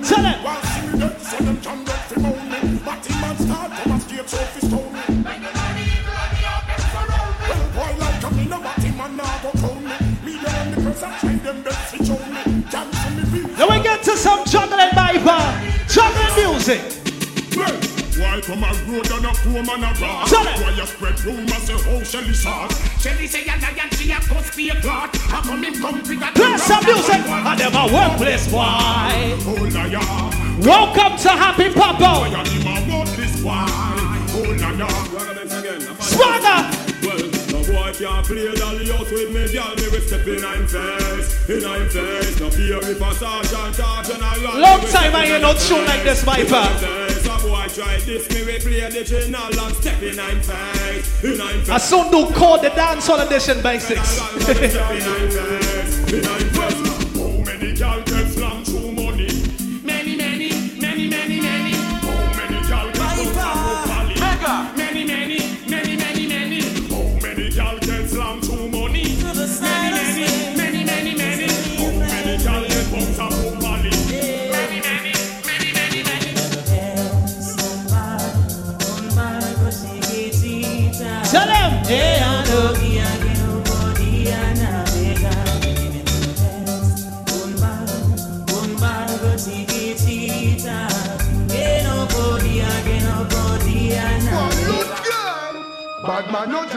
[0.03, 0.37] Tell them.
[0.43, 2.59] While see me so them can get fi moan me.
[2.85, 5.12] Batty man start come and skate so fi stone me.
[13.33, 15.41] Now we get to some juggling viper.
[15.89, 16.81] Juggling music.
[17.57, 17.73] Well,
[18.21, 20.27] Why come a road and a poor man a rock?
[20.29, 20.61] Tell it.
[20.61, 23.01] Why you spread rumors say how Shelly sauce?
[23.01, 25.15] Shelly say a lion, she a cuss be a clot.
[25.17, 27.25] How come him come with a Play some music.
[27.25, 28.61] And them a workplace boy.
[28.61, 29.99] Oh liar.
[30.61, 32.29] Welcome to Happy Papa.
[32.29, 33.65] Why him a worthless boy?
[34.35, 35.23] Oh liar.
[35.99, 36.82] Swagger.
[37.93, 39.75] Can't play dolly out with me, girl.
[39.75, 42.39] Me will step in I'm face, in I'm face.
[42.39, 44.59] No fear if a sergeant or general.
[44.59, 47.13] Long time I hear no tune like this, Viper.
[47.43, 51.59] Boy try this, me will play the general and step in I'm face, in I'm
[51.59, 51.69] face.
[51.69, 54.19] I soon do call the dancehall edition basics.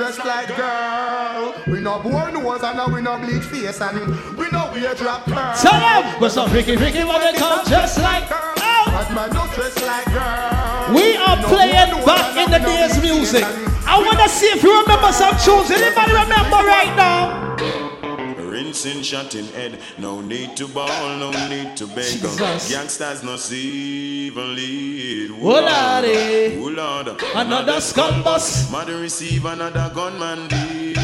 [0.07, 1.55] Man no dress like girl.
[1.67, 3.99] We no born nose and we no bleach face and
[4.37, 5.55] we no wear drop curl.
[5.57, 6.21] Tell them.
[6.21, 6.77] What's up, Ricky?
[6.77, 8.29] Ricky, when they come just like.
[8.29, 10.95] Bad man no dress like girl.
[10.95, 13.45] We are playing born back in the days music.
[13.45, 15.71] I want to see if you remember some tunes.
[15.71, 17.57] Anybody remember right now?
[18.51, 22.23] Rinsing, shutting head, no need to ball, no need to beg.
[22.71, 24.96] Gangsters no see even lead.
[25.39, 26.57] Oh, Lordy.
[26.59, 27.21] Oh, Lord.
[27.35, 28.71] Another skull bus.
[28.71, 30.97] Mother receive another gunman deed.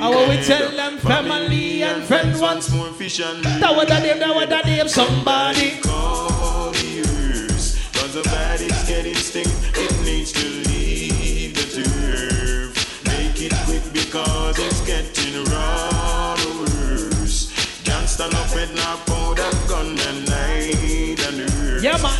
[0.00, 3.98] And when we tell them family and friends once more fish and That was the
[4.00, 5.78] name, that was the name, somebody.
[5.80, 7.90] call the earth.
[7.94, 13.04] Cause the bad is getting stink, it needs to leave the turf.
[13.06, 17.50] Make it quick because it's getting raw worse.
[17.82, 19.07] Gangsta no fed no powder,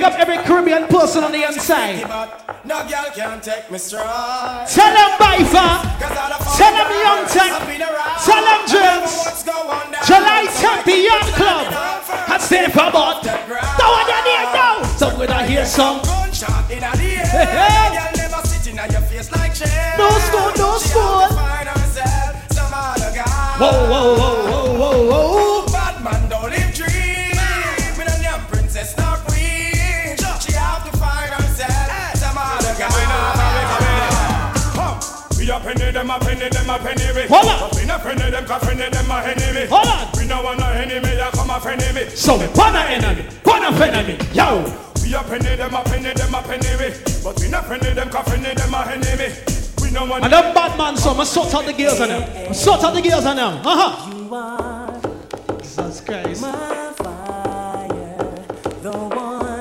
[0.00, 2.00] Big up every Caribbean person on the inside.
[2.64, 4.64] No girl can take me strong.
[4.64, 5.68] Tell them Bifa.
[6.56, 7.52] Tell them Young Tech.
[8.24, 9.44] Tell them James.
[10.08, 11.66] July 10th, the Young Club.
[12.32, 13.22] I stay for about.
[13.22, 14.82] Don't want to hear now.
[14.96, 16.00] So when I hear some.
[16.00, 17.26] Gunshot in the air.
[17.26, 17.92] Hey, hey.
[17.92, 19.96] Girl never sitting on your face like chair.
[19.98, 21.20] No school, no school.
[21.20, 23.56] have to find herself some other guy.
[23.60, 24.49] Whoa, whoa, whoa, whoa,
[36.10, 37.26] them a penny them a penny me.
[37.28, 37.70] Hold on.
[37.76, 39.66] We not penny them 'cause penny them a enemy.
[39.66, 40.08] Hold on.
[40.18, 42.08] We no want no enemy, ya come a friend me.
[42.14, 44.18] So, one enemy, one enemy.
[44.32, 44.64] Yo.
[45.02, 46.94] We a penny them a penny them a penny me.
[47.22, 49.34] But we not penny them 'cause penny them a enemy.
[49.82, 52.54] We no want And them bad man, so I sort out the girls on them.
[52.54, 53.60] Sort out the girls on them.
[53.64, 53.90] Uh huh.
[55.62, 56.44] Jesus Christ.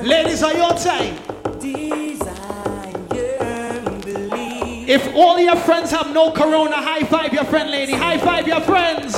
[0.03, 1.28] Ladies, are your time.
[5.01, 7.93] If all your friends have no corona, high five your friend, lady.
[7.93, 9.17] High five your friends.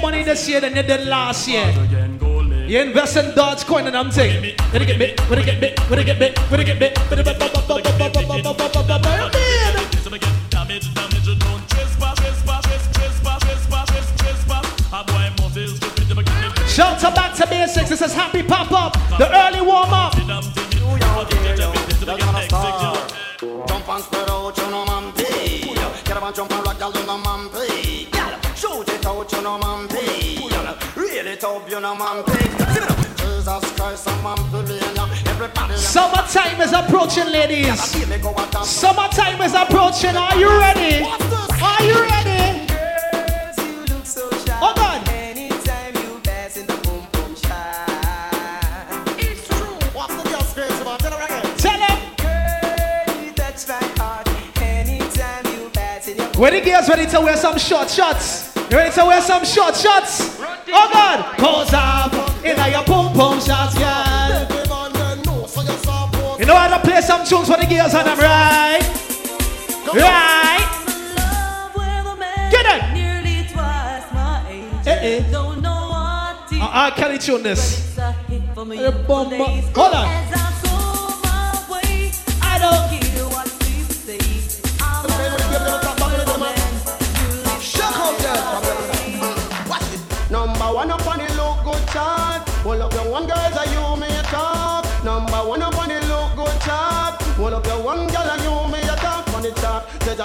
[0.00, 1.66] Money this year than you did last year?
[2.66, 5.78] You invest in Dogecoin and I'm saying, when it get big, when it get big,
[5.90, 7.98] when it get big, when it get big, when it get big, when it get
[7.98, 8.44] big, when it
[17.14, 17.88] back to basics.
[17.88, 20.07] This is happy pop up, the early warm up.
[31.68, 32.48] Up, you know, man, pay.
[32.72, 32.96] See me now.
[33.16, 34.38] Jesus Christ, I'm man.
[35.26, 37.80] Everybody, Summertime is approaching, ladies.
[38.64, 40.16] Summertime is approaching.
[40.16, 41.04] Are you ready?
[41.04, 42.66] Are you ready?
[44.60, 45.08] Oh God.
[45.08, 47.32] Anytime you pass in the boom boom.
[49.18, 49.78] It's true.
[49.92, 51.00] What's the girl's face about?
[51.00, 51.56] Tell her again.
[51.58, 53.24] Tell them.
[53.24, 54.28] You touch my heart.
[54.60, 58.56] Anytime you pass in your Where the girls ready to wear some short shots?
[58.70, 60.07] You ready to wear some short shots?
[60.80, 61.18] Oh God.
[61.38, 62.12] Pose up
[62.44, 64.46] in your pum pum shots, girl.
[66.38, 68.80] You know how to play some tunes for the girls on them, right?
[69.92, 70.66] Right.
[72.52, 72.82] Get it.
[72.94, 74.86] Nearly twice my age.
[74.86, 75.30] Eh, eh.
[75.32, 77.88] Don't know what to Uh, uh, tune this.
[77.88, 78.14] It's a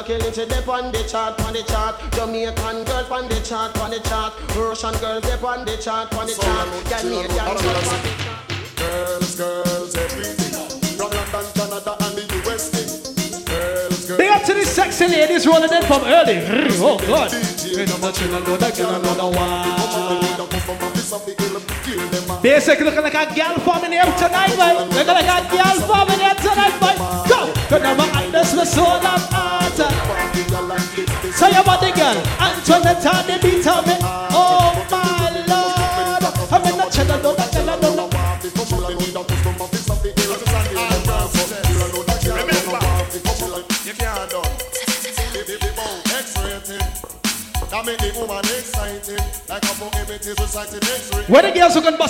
[0.05, 0.33] chart.
[0.33, 1.95] Said you killing on the chart, on the chart.
[2.11, 4.33] Jamaican girls on the chart, on the chart.
[4.55, 6.67] Russian girls dip on the chart, on the chart.
[6.85, 8.43] Canadian girls on the chart.
[8.75, 10.53] Girls, girls, everything.
[10.97, 12.83] From London, Canada, and the USA.
[13.45, 14.17] Girls, girls.
[14.17, 16.39] Big up to these sexy ladies rolling in from early.
[16.79, 17.31] Oh God.
[22.41, 24.83] Basically looking like a girl forming here tonight, boy.
[24.95, 26.95] Looking like a girl forming here tonight, boy.
[27.29, 27.53] Go.
[27.69, 29.42] Cause never understand my soul of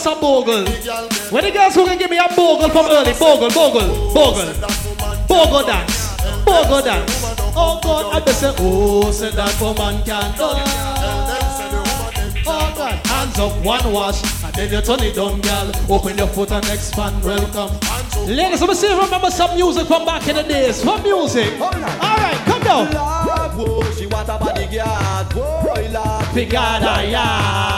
[0.04, 1.32] girls who can bust a bogle?
[1.32, 3.14] Where the girls who can give me a bogle from early?
[3.14, 4.54] Bogle, bogle, bogle.
[5.28, 6.18] Bogle dance.
[6.46, 7.24] Bogle dance.
[7.56, 10.40] Oh God, I just say, oh, say that woman can dance.
[12.46, 15.72] Oh God, hands up, one wash, and then you turn it down, girl.
[15.90, 17.72] Open your foot and expand, welcome.
[18.28, 20.84] Ladies, let me see remember some music from back in the days.
[20.84, 21.60] From music.
[21.60, 22.92] All right, come down.
[22.92, 24.38] Lord, whoa, she want a.
[25.34, 27.14] Boy, Lord, Figada, yeah.
[27.14, 27.73] Want a man figure.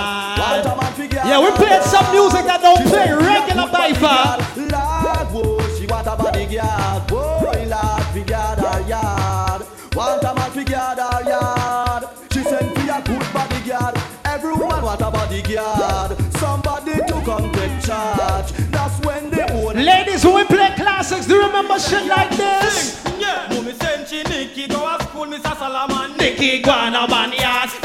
[0.98, 4.38] Yeah, we played some music that don't play regular by far.
[4.56, 7.08] Lord, whoa, she want a bodyguard.
[7.08, 9.66] Boy, Lord, figure her yard.
[9.93, 12.04] Want a man figure her yard.
[12.32, 13.98] She sent for a good bodyguard.
[14.24, 16.16] Every woman want a bodyguard.
[16.38, 18.54] Somebody to come take charge.
[18.72, 19.76] That's when they own.
[19.76, 23.04] Ladies, when we play classics, do you remember shit like this?
[23.20, 25.58] Yeah, Mummy send she Nikki go to school, Mr.
[25.58, 26.16] Salaman.
[26.18, 27.85] Nicky Guana Man, yes, Lord.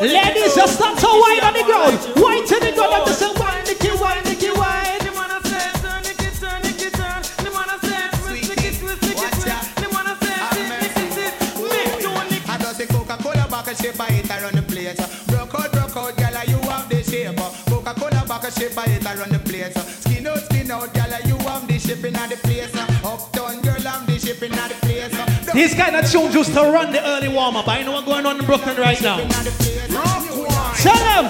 [0.00, 1.96] Ladies, just start to wine on the ground.
[2.16, 4.98] Wine to the ground and just say, wine, Nicky, wine, Nicky, wine.
[5.00, 7.22] The man a say, turn, Nikki, turn, Nikki, turn.
[7.40, 9.72] The man a say, twist, Nikki, twist, Nikki, twist.
[9.80, 11.32] The man a say, sit, Nikki, sit.
[11.64, 12.44] Make two, Nikki.
[12.44, 15.00] I just say Coca-Cola back and shape by it around the place.
[15.32, 17.36] Broke out, broke out, girl, you have the shape.
[17.64, 19.72] Coca-Cola back and shape by it around the place.
[20.04, 22.68] Skin out, skin out, girl, you have the shape in the place.
[23.00, 25.16] Uptown, girl, I'm the shape in the place.
[25.56, 27.66] These kind of tunes used to run the early warm up.
[27.66, 29.24] I know what's going on in Brooklyn right now.
[30.86, 31.24] Tell them.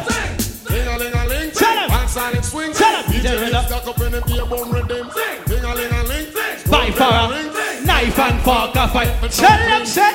[0.69, 1.51] Ding-a-ling-a-ling.
[1.53, 1.91] Tell them.
[1.91, 2.73] One silent swing.
[2.75, 3.11] Tell them.
[3.11, 5.09] DJ Ring stuck up in the beer bone rhythm.
[5.47, 6.27] Ding-a-ling-a-ling.
[6.71, 9.31] By for a knife and fork a fight.
[9.33, 10.13] Tell them, say.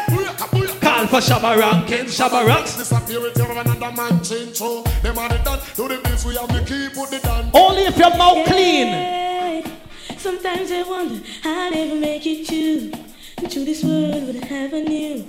[0.80, 2.78] Call for Shabba Rankin, Shabba Ranks.
[2.78, 6.50] Disappearance of another man change so Them are the done To the bills we have
[6.50, 8.88] to keep with the done Only if your mouth clean.
[8.88, 9.72] Yeah.
[10.18, 12.92] Sometimes I wonder how I ever make it to
[13.50, 15.28] to this world would have a new.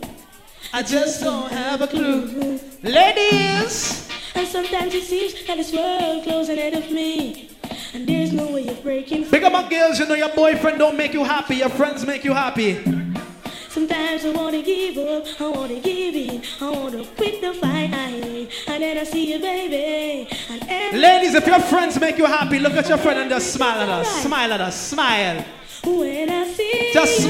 [0.75, 2.59] I just don't have a clue.
[2.83, 4.09] Ladies!
[4.35, 7.51] And sometimes it seems that this world closing ahead of me.
[7.93, 10.97] And there's no way of breaking Big up my girls, you know your boyfriend don't
[10.97, 12.83] make you happy, your friends make you happy.
[13.69, 17.93] Sometimes I wanna give up, I wanna give in, I wanna quit the fight.
[18.67, 20.27] And then I see you, baby.
[20.49, 23.79] And Ladies, if your friends make you happy, look at your friend and just smile
[23.79, 24.23] at us.
[24.23, 24.89] Smile at us.
[24.89, 25.45] Smile.
[25.85, 27.21] when I see Just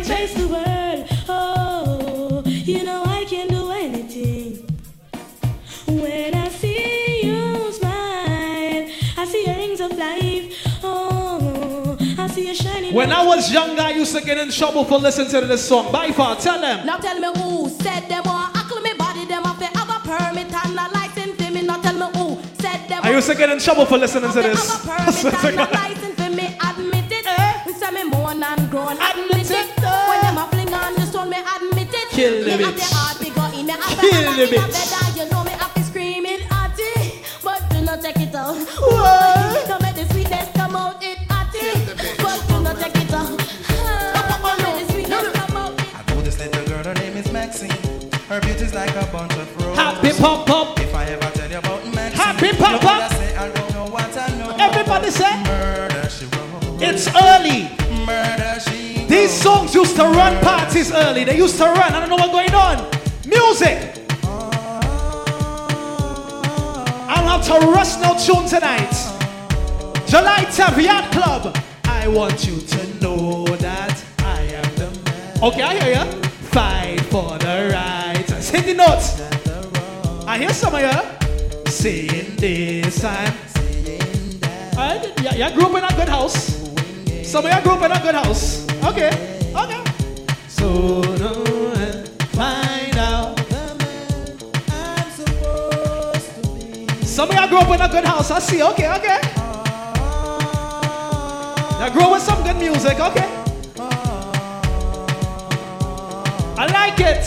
[0.00, 0.02] can
[0.48, 1.06] the.
[1.28, 4.66] Oh, you know I can do anything.
[5.86, 8.88] When I see you smile,
[9.18, 9.56] I see your
[10.82, 11.96] oh,
[12.54, 12.94] shining.
[12.94, 15.92] When I was younger, I used to get in trouble for listening to this song.
[15.92, 16.86] By far, tell them.
[16.86, 20.52] Now tell me who said them or I me body them up have a permit
[20.52, 21.62] and a license for me.
[21.62, 23.00] Now tell me who said them.
[23.02, 25.98] I used to get in trouble for listening to this.
[34.46, 35.16] the Kill heart the in a bitch.
[35.16, 38.56] bed, You know me have to scream it, auntie, but do not take it out.
[38.56, 39.66] Whoa.
[39.68, 41.72] Don't make the sweetness come out, it auntie,
[42.22, 43.28] but do not take it out.
[43.28, 45.72] Don't make the sweetness come out.
[45.94, 47.70] I know this little girl, her name is Maxine.
[48.28, 49.76] Her beauty's like a bunch of roses.
[49.78, 50.80] Happy pop pop.
[50.80, 53.00] If I ever tell you about Maxine, Happy pop you pop.
[53.00, 54.56] woulda say, I don't know what I know.
[54.58, 55.42] Everybody say.
[55.44, 56.82] Murder, she wrote.
[56.82, 57.68] It's early.
[58.06, 61.24] Murder, she These songs used to run parties early.
[61.24, 61.92] They used to run.
[61.92, 62.90] I don't know what's going on.
[63.26, 63.91] Music.
[67.60, 68.92] To rush tune tonight.
[70.06, 71.56] July 10th, Yacht Club.
[71.84, 75.42] I want you to know that I am the man.
[75.42, 76.22] Okay, I hear you.
[76.50, 78.28] Fight for the right.
[78.28, 79.20] Hit the notes.
[80.26, 83.34] I hear some of you saying this and
[84.74, 86.36] Alright, yeah, yeah, grew up in a good house.
[87.22, 88.66] Some of you grew up in a good house.
[88.84, 89.10] Okay,
[89.54, 89.84] okay.
[90.48, 91.51] So no,
[97.22, 98.32] Some of y'all grew up in a good house.
[98.32, 98.60] I see.
[98.64, 99.20] Okay, okay.
[101.92, 102.98] Grew up with some good music.
[102.98, 103.28] Okay.
[106.58, 107.22] I like it.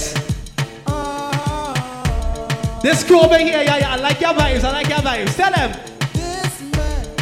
[2.84, 3.94] This crew over here, yeah, yeah.
[3.94, 4.66] I like your vibes.
[4.66, 5.34] I like your vibes.
[5.38, 5.72] Tell them.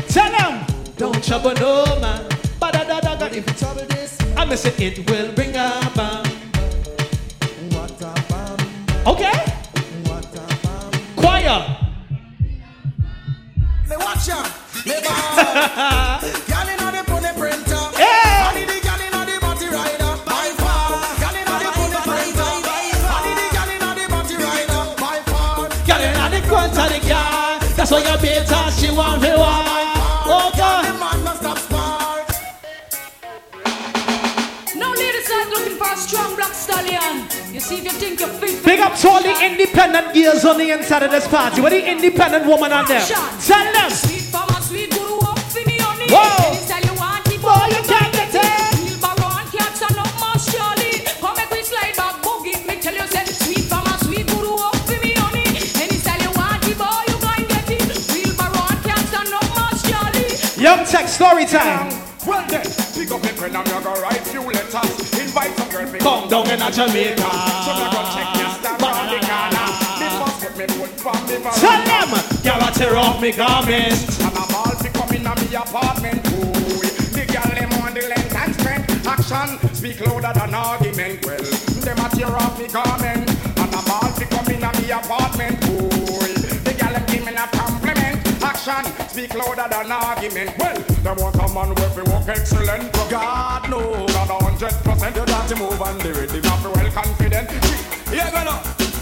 [0.08, 0.66] Tell them.
[0.98, 2.26] Don't trouble no man.
[2.60, 3.28] Ba-da-da-da-da.
[3.28, 4.80] If you trouble this, I miss it.
[4.82, 6.26] It will bring a bam.
[9.06, 9.46] Okay.
[11.16, 11.83] Choir.
[13.98, 14.44] Watch ya,
[14.86, 16.20] me ball.
[16.50, 17.84] Girl inna the pony printer.
[17.98, 18.54] Yeah.
[18.54, 20.12] The girl inna the body rider.
[20.26, 21.02] By far.
[21.22, 22.52] Girl inna the pony printer.
[23.26, 24.84] The girl inna the body rider.
[25.02, 25.70] By far.
[25.88, 27.60] Girl the front of the car.
[27.76, 28.72] That's why you beat her.
[28.72, 29.63] She want me why.
[37.70, 41.62] Big up to all the independent girls on the inside of this party.
[41.62, 43.00] Where the independent woman on there?
[43.02, 43.92] Tell them.
[46.10, 46.60] Whoa.
[60.58, 62.13] Young Tech story time.
[62.26, 62.64] Well then,
[62.96, 64.96] pick up the pen and me go write few letters.
[65.20, 67.20] Invite some girl Come down in a Jamaica.
[67.20, 69.68] So me go check your star on the corner.
[70.00, 71.60] Me must put me foot from the veranda.
[71.60, 72.10] Tell them.
[72.40, 74.00] Girl, I tear off me garment.
[74.24, 76.24] And I'm all fi come in a me apartment.
[76.32, 76.80] Ooh,
[77.12, 79.08] the girl them on the length and strength.
[79.08, 81.26] Action speak louder than argument.
[81.26, 81.44] Well,
[81.84, 83.28] them a tear off me garment.
[83.28, 85.60] And I'm all fi come in a me apartment.
[85.76, 85.93] Ooh,
[88.66, 90.58] Action speak louder than argument.
[90.58, 92.94] Well, them want a man where fi walk excellent.
[92.94, 95.16] But God no, God a hundred percent.
[95.18, 97.52] You got to move and the rhythm have to well confident.
[98.08, 98.56] Yeah, gonna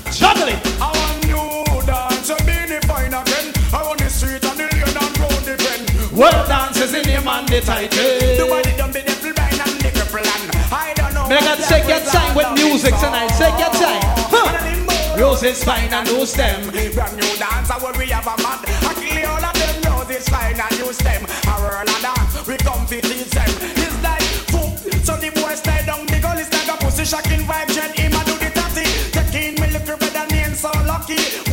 [0.10, 0.58] juggle it.
[0.82, 3.54] I want you dance and be the fine again.
[3.70, 5.86] I want the street and the lane and round the bend.
[6.10, 8.18] World dances in him and the title.
[8.42, 11.30] The body done be the full blind and the cripple and I don't know.
[11.30, 13.30] Me I gotta take your time with music tonight.
[13.38, 14.02] Take your time.
[14.26, 15.22] Huh.
[15.22, 16.66] Roses fine and no stem.
[16.98, 19.11] Brand new dance, I will we have a man.
[20.30, 21.24] Them and use them.
[21.48, 23.52] A whirl and dance, we come to teach them.
[23.78, 26.06] It's like food, so the boy stay down.
[26.06, 27.74] The girl is like a pussy shocking vibe.
[27.74, 28.86] Jen him a do the tatty.
[29.12, 31.51] Taking me little brother name so lucky.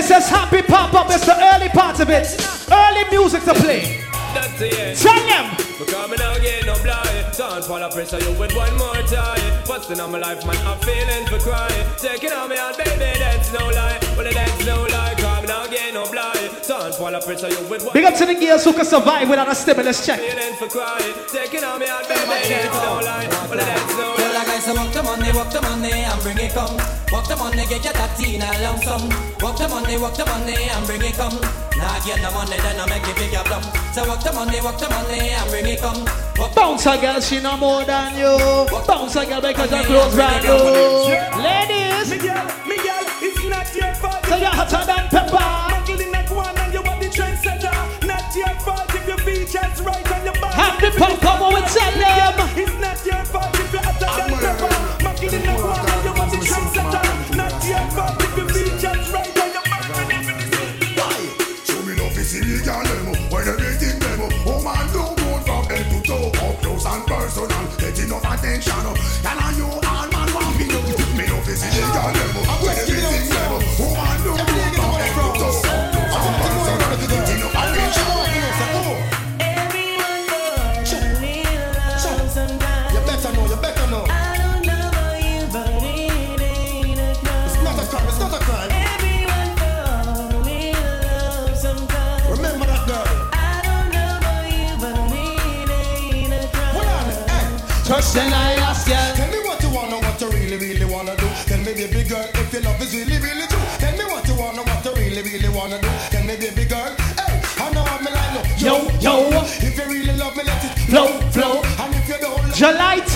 [0.00, 1.10] This is happy pop up.
[1.10, 2.24] It's the early part of it.
[2.72, 4.00] Early music to play.
[4.32, 4.96] That's it.
[4.96, 5.52] Tell them.
[5.76, 7.36] Because me now get no blind.
[7.36, 9.44] Don't fall up pressure you with one more time.
[9.68, 11.86] On my life, man, I'm feeling for crying.
[11.98, 14.00] Taking on me out, baby, that's no lie.
[14.16, 15.14] Well, that's no lie.
[15.18, 16.48] Cause me now get no blind.
[16.66, 19.28] Don't fall up pressure you with one Big up to the girls who can survive
[19.28, 20.18] without a stimulus check.
[20.18, 21.12] feeling for crying.
[21.28, 23.28] Taking on me out, baby, that's no lie.
[23.50, 24.19] Well, that's no Tell
[24.76, 26.76] a up to man money, walk the money and bring it come.
[27.10, 29.02] Walk the money, get your tatina lump sum.
[29.40, 31.34] Walk the money, walk the money and bring it come.
[31.78, 33.48] Nah, get the money, then I make it big up.
[33.94, 36.04] So walk the money, walk the money and bring it come.
[36.38, 38.36] Walk Bounce a girl, she no more than you.
[38.86, 40.62] Bounce a girl because her clothes brand new.
[41.40, 44.22] Ladies, Me girl, me girl, it's not your fault.
[44.26, 45.46] So you're hotter than pepper.
[45.74, 47.74] Muggle in one and you are the trendsetter.
[48.06, 50.54] Not your fault if your features right and your body.
[50.54, 52.79] Happy pop, come on, we tell them.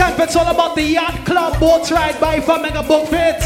[0.05, 3.41] July 10th, it's all about the Yacht Club boat ride by for Mega Book Fit.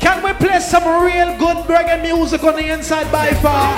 [0.00, 3.76] Can we play some real good reggae music on the inside by far?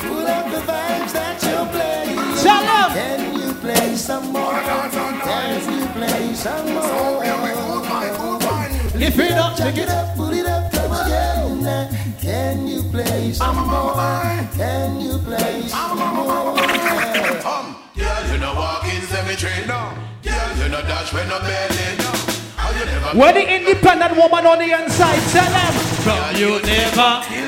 [0.00, 2.14] Pull up the vibes that you play.
[2.42, 2.90] Tell 'em.
[2.92, 4.52] Can you play some more?
[5.24, 7.24] Can you play some more?
[8.94, 11.47] Lift it up, Check it up, pull it up, come again.
[13.08, 13.94] Can you play some more?
[14.54, 16.58] Can you play some more?
[17.48, 19.94] Um, girl, you know walk in cemetery, no.
[20.22, 22.12] Girl, you know dash when no belly, no.
[22.56, 25.20] How you never We're the independent woman on the inside.
[25.32, 25.72] Tell them.
[26.04, 27.47] From you never.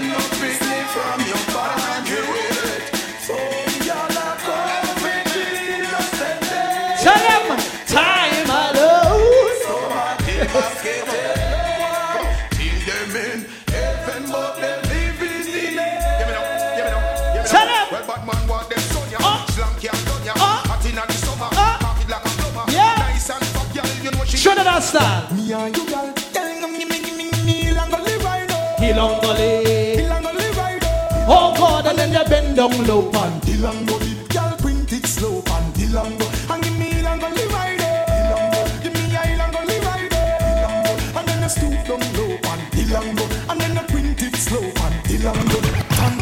[29.01, 29.31] Right now.
[29.31, 30.09] Hilongole.
[30.09, 31.27] Long gonna live right now.
[31.29, 33.41] Oh God, and then you bend down low pan.
[33.41, 33.99] Dilango,
[34.29, 38.81] girl, print it slow and Dilango, and give me Dilango, live right there.
[38.83, 40.97] Give me a Dilango, right there.
[41.17, 45.05] And then you stoop down low and Dilango, and then you print it slow and
[45.05, 45.59] Dilango.
[46.05, 46.21] And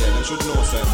[0.00, 0.84] Yeah, should know, sir.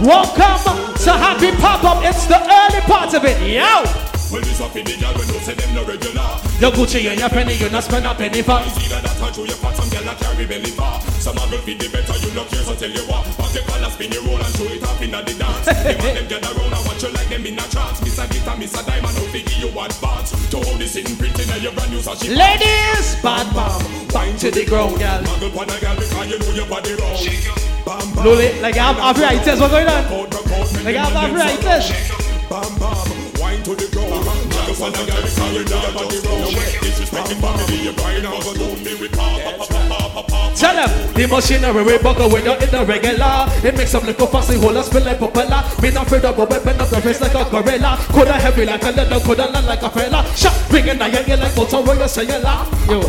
[0.00, 2.04] Welcome to Happy Pop Up.
[2.04, 3.40] It's the early part of it.
[3.42, 3.82] Yo!
[4.30, 6.47] Well, this up in the girl, we know say them no regular.
[6.58, 8.58] Your Gucci and your penny, you not spend a penny for.
[8.66, 10.98] It's either that or show your fat, some girl a carry belly far.
[11.22, 13.22] Some a girl feed the better, you not care, so tell you what.
[13.38, 15.66] Pop your collar, spin your roll and show it up in the dance.
[15.86, 18.02] Them and them gather round and watch you like them in a trance.
[18.02, 20.34] Miss a glitter, miss a diamond, no figure you advance.
[20.50, 22.34] To hold this in printing and your brand new sashi.
[22.34, 23.78] Ladies, bad mom,
[24.10, 25.22] wine to the ground, girl.
[25.30, 27.22] Muggle pon a girl because you know your body round.
[27.86, 28.26] Bam bam.
[28.26, 30.02] Luli, like I have arthritis, what's going on?
[30.82, 31.86] Like I have arthritis.
[32.50, 33.17] Bam bam.
[33.48, 34.12] Wine to the ground.
[34.68, 36.52] A girl because you know your body round.
[36.84, 40.52] Disrespecting family, you crying out, but don't be with pop.
[40.54, 43.48] Tell them the machinery we buckle when you're in the regular.
[43.64, 45.64] It makes some little fussy hole and spill like propeller.
[45.80, 47.96] Me not afraid of a weapon up the face like a gorilla.
[48.12, 50.26] Coulda heavy like a leather, coulda land like a fella.
[50.36, 52.68] Shot ringing now you like motor when you say you laugh.
[52.86, 53.00] Yo,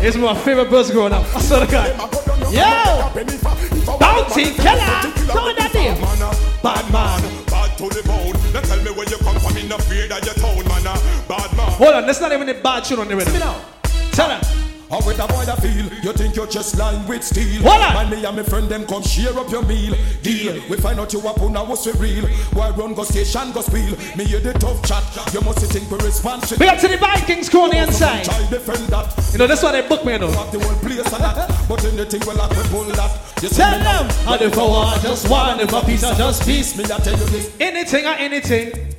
[0.00, 1.26] it's my favorite buzz growing up.
[1.36, 1.92] I swear to God.
[2.48, 5.12] Yo, bounty killer.
[5.28, 6.00] Come that name.
[6.62, 7.20] Bad man,
[7.52, 8.32] bad to the bone.
[8.54, 9.18] Now tell me where you
[9.74, 11.28] come from in the fear that your town, man.
[11.28, 11.72] Bad man.
[11.72, 13.34] Hold on, that's not even a bad tune on the rhythm.
[14.12, 14.40] Tell them.
[14.90, 17.94] How with a boy that feel You think you're just lined with steel Hold on.
[17.94, 21.10] Man, me and my friend them come share up your meal Deal We find out
[21.14, 24.52] you up on our was real Why run go station go spiel Me hear the
[24.52, 25.02] tough chat
[25.32, 28.24] You must think we responsible Big up to the Vikings crew on the inside.
[28.26, 30.30] Try defend that You know, that's why they book me, you know.
[30.30, 33.42] Have the whole place and that But in the thing we like we pull that
[33.42, 34.02] You see Tell me now?
[34.02, 34.34] them.
[34.34, 36.76] And if I want just one, if a piece I just peace.
[36.76, 38.93] Me I tell you this Anything or anything.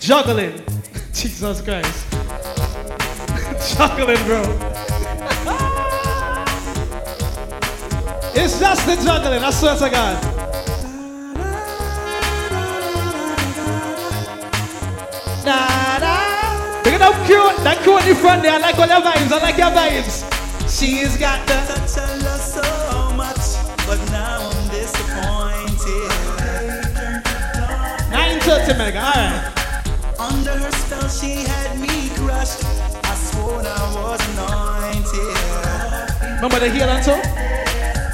[0.00, 0.62] Juggling.
[1.12, 2.06] Jesus Christ.
[3.76, 4.42] juggling, bro.
[8.34, 10.40] it's just the juggling, I swear to God.
[16.84, 18.52] Look at how cute, that cute in front there.
[18.52, 20.24] I like all your vibes, I like your vibes.
[20.66, 22.62] She's got the touch I love so
[23.14, 26.10] much, but now I'm disappointed.
[28.10, 29.49] 9 30 mega, alright.
[30.30, 32.64] Under her spell, she had me crushed.
[33.04, 35.36] I swore I was anointed.
[36.36, 37.20] Remember the heel and toe?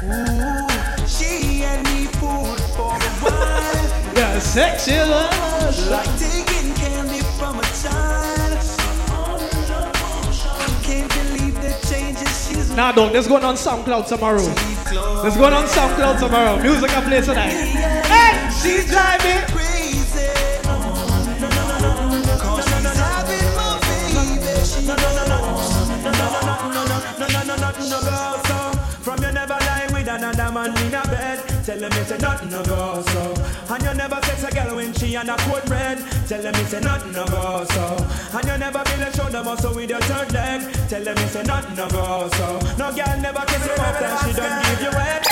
[0.03, 0.67] Ooh,
[1.07, 4.15] she had me food for a while.
[4.15, 5.31] Yeah, sexy love.
[5.91, 8.57] Like taking candy from a child.
[10.59, 14.41] I can't believe the changes she's Nah, dog, this going on SoundCloud tomorrow.
[15.23, 16.61] This going on SoundCloud tomorrow.
[16.61, 17.53] Music I play tonight.
[17.53, 19.66] Hey, she's driving.
[30.57, 31.39] Man in a bed.
[31.65, 33.23] Tell them it's a nothing no go so.
[33.73, 35.97] And you never sex a girl when she on a cold red.
[36.27, 37.85] Tell them it's a nothing no go so.
[38.37, 40.61] And you never feel a shoulder muscle with your third leg.
[40.89, 42.47] Tell them it's a nothing no go so.
[42.81, 45.23] No girl never kiss you after she don't give you head.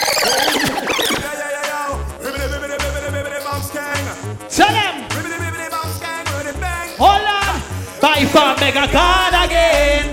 [4.58, 4.96] Tell them.
[6.98, 7.62] Hold on.
[8.02, 10.05] By far, mega card again.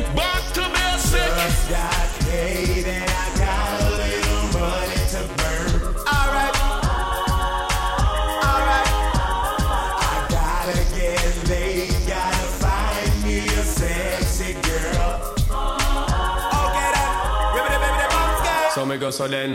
[19.13, 19.55] So me go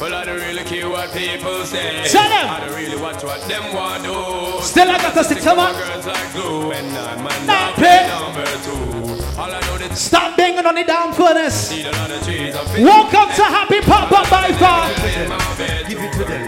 [0.00, 2.02] Well, I don't really care what people say.
[2.08, 2.50] Tell them.
[2.50, 4.62] I don't really watch what them want do.
[4.62, 7.46] Still I got to stick to my my- girls like glue, and I'm a Not
[7.46, 8.06] not play.
[8.08, 9.40] number two.
[9.40, 11.70] All I know that Stop banging on the down furnace.
[11.70, 12.54] need a lot of cheese.
[12.56, 14.90] I feel Welcome to Happy Pop Up by Far.
[14.90, 15.86] in my bed.
[15.88, 16.46] Give it to them.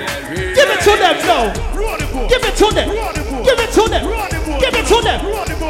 [0.55, 1.39] Give it to them, no.
[2.29, 2.89] Give it to them.
[3.45, 4.05] Give it to them.
[4.59, 5.21] Give it to them.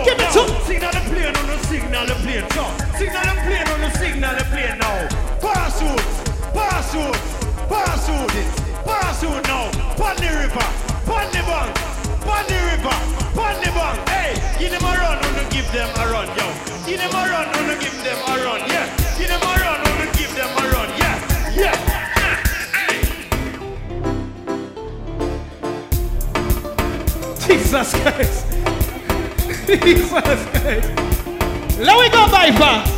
[0.04, 0.62] Give it to them.
[0.64, 2.48] Signal the plane on the signal the plane.
[2.96, 3.67] Signal the plane
[7.78, 8.44] parachute,
[8.84, 9.70] parachute now.
[9.96, 10.66] Pon the river,
[11.06, 11.70] pon the bank,
[12.26, 12.96] pon the river,
[13.36, 13.98] pon the bank.
[14.08, 16.46] Hey, give them a run, wanna give them a run, yo.
[16.86, 18.86] Give them a run, wanna give them a run, yeah.
[19.18, 21.16] Give them a run, wanna give them a run, yeah,
[21.54, 21.76] yeah.
[27.46, 28.46] Jesus Christ.
[29.66, 30.88] Jesus Christ.
[31.78, 32.97] Let we go, Viper.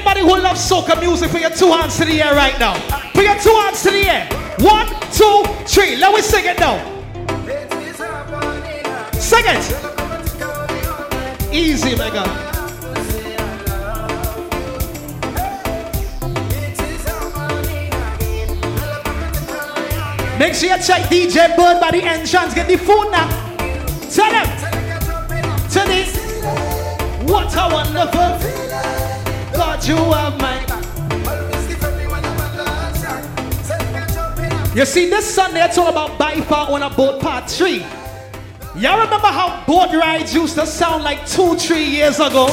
[0.00, 2.72] Anybody who loves soca music, put your two hands to the air right now.
[3.12, 4.26] Put your two hands to the air.
[4.60, 5.96] One, two, three.
[5.96, 6.78] Let me sing it now.
[9.12, 9.60] Sing it.
[11.52, 12.24] Easy, mega.
[20.38, 22.54] Make sure you check DJ Bird by the entrance.
[22.54, 23.28] Get the food now.
[24.08, 24.46] Tell them.
[25.68, 26.04] Tell me.
[27.30, 28.69] What a wonderful
[29.82, 30.66] You have mine.
[34.76, 37.80] You see, this Sunday it's all about by far on a boat part three.
[38.76, 42.46] Y'all remember how boat rides used to sound like two, three years ago?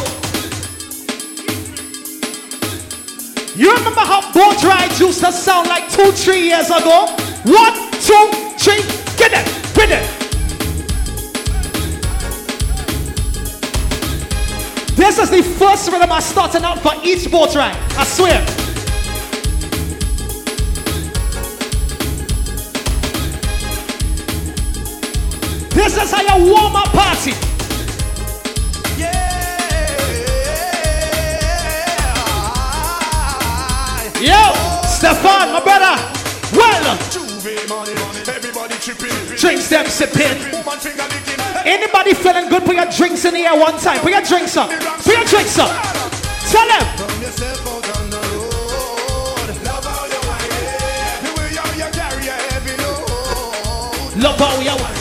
[3.55, 7.07] You remember how boat rides used to sound like two, three years ago?
[7.43, 8.81] One, two, three,
[9.17, 10.16] get it, get it.
[15.07, 17.77] This is the first rhythm I'm starting out for each boat ride.
[17.97, 18.41] I swear.
[25.69, 27.31] This is how you warm up party.
[28.97, 29.23] Yeah.
[34.19, 34.53] Yo,
[34.89, 35.95] Stefan, my brother.
[36.51, 36.97] Well,
[38.93, 40.37] drinks them sipping.
[41.65, 42.63] Anybody feeling good?
[42.63, 43.99] Put your drinks in the air one time.
[43.99, 44.69] Put your drinks up.
[44.69, 45.71] Put your drinks up.
[46.49, 47.07] Tell them.
[54.19, 54.96] Love how you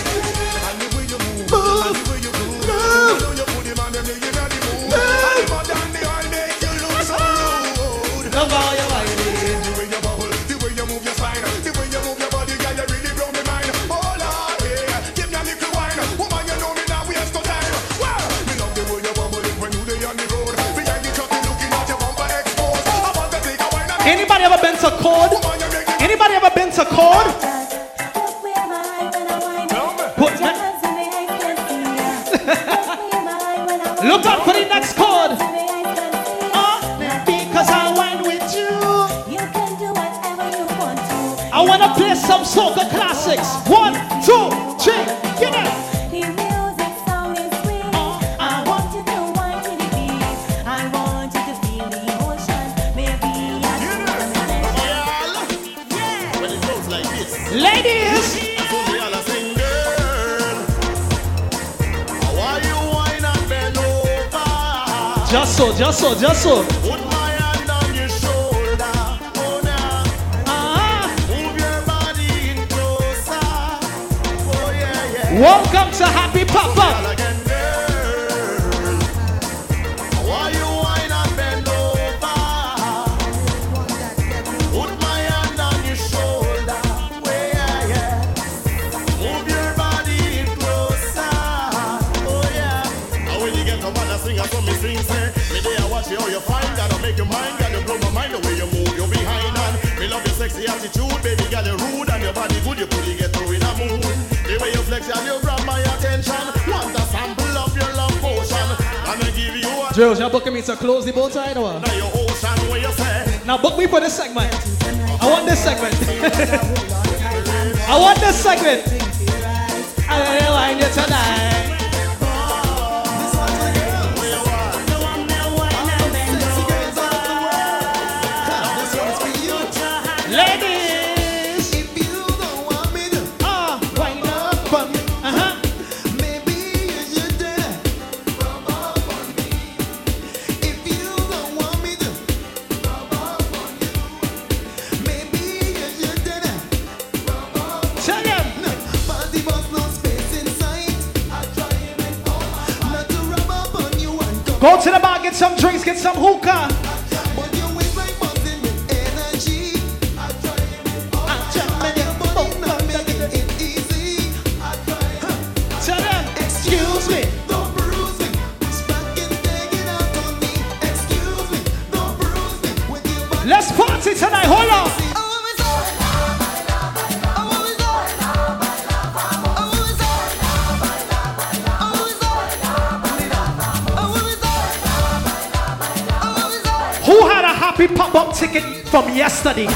[187.88, 189.66] pop up ticket from yesterday.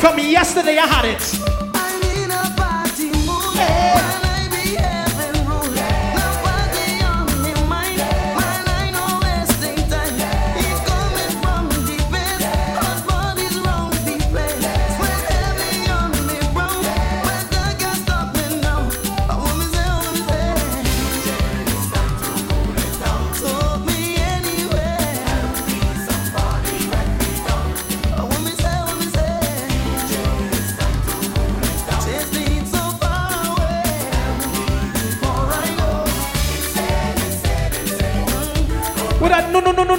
[0.00, 1.49] From yesterday, I had it.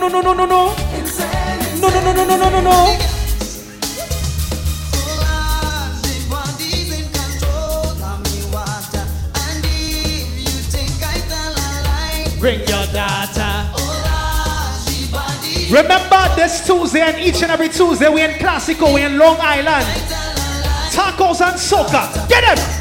[0.02, 0.76] no, no, no, no, no.
[1.80, 2.98] No, no, no, no, no, no, no, no.
[12.40, 13.70] Bring your daughter.
[15.70, 19.86] Remember this Tuesday and each and every Tuesday we in Classico, we in Long Island.
[20.90, 22.28] Tacos and soca.
[22.28, 22.81] Get it!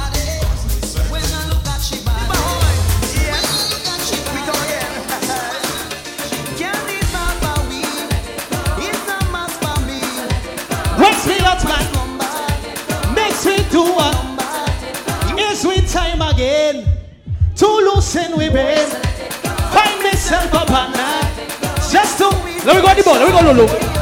[23.11, 24.00] Mà đuổi con!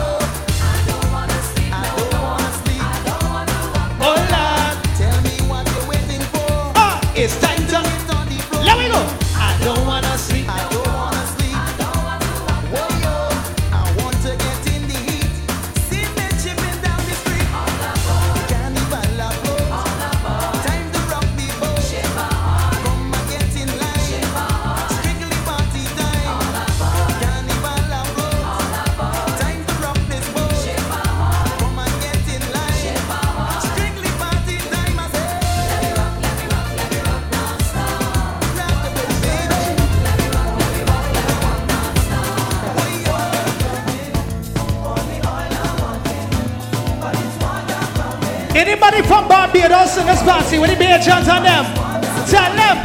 [48.72, 50.60] Anybody from Barbados in this party?
[50.60, 51.66] Will it be a chance on them?
[52.30, 52.78] Tell them.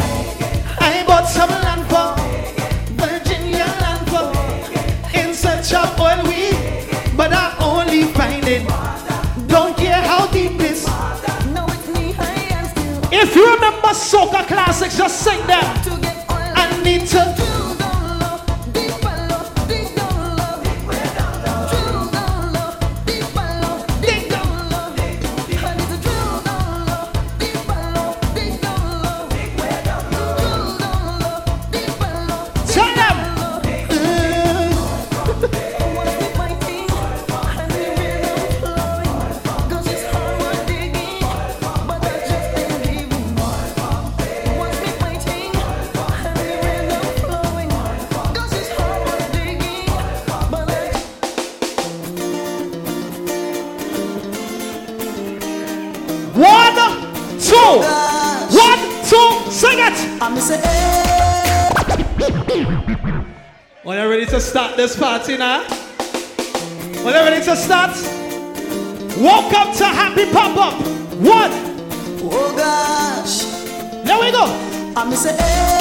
[0.81, 2.16] I bought some land for
[2.97, 4.32] Virginia land for
[5.12, 6.56] in search of oil we,
[7.15, 8.66] but I only find it.
[9.47, 10.89] Don't care how deep this.
[13.12, 15.94] If you remember soca classics, just sing them.
[64.65, 65.62] Start this party now?
[67.05, 67.91] When you're ready to start?
[69.19, 70.81] Welcome to Happy Pop Up.
[71.19, 71.51] One.
[72.32, 73.43] Oh gosh.
[74.07, 74.45] There we go.
[74.97, 75.74] I'm say,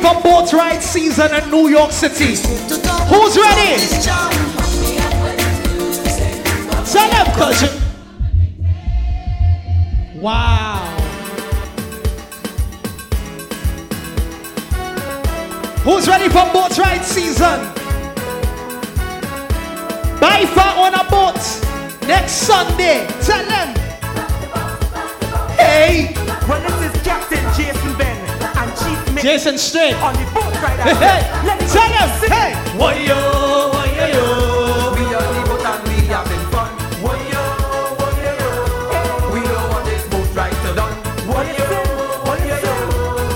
[0.00, 2.34] For boat ride season in New York City?
[3.10, 3.76] Who's ready?
[6.90, 7.26] Tell them,
[7.62, 7.80] you-
[10.20, 10.96] Wow.
[15.84, 17.60] Who's ready for boat ride season?
[20.20, 21.40] By far on a boat
[22.06, 23.06] next Sunday.
[23.22, 23.44] Tell
[29.22, 29.94] Jason Straight.
[29.96, 30.80] on the boat ride.
[30.80, 31.20] Hey, hey.
[31.46, 31.92] Let it Tell go.
[31.92, 32.08] them.
[32.20, 32.30] Sing.
[32.30, 32.52] Hey.
[32.80, 33.20] Woyo,
[33.68, 34.24] woyo, yo.
[34.96, 36.70] We on the boat and we having fun.
[37.04, 37.42] Woyo,
[38.00, 39.32] woyo, yo.
[39.32, 40.96] We don't want this boat ride to done.
[41.28, 41.68] Woyo,
[42.24, 42.74] woyo, yo.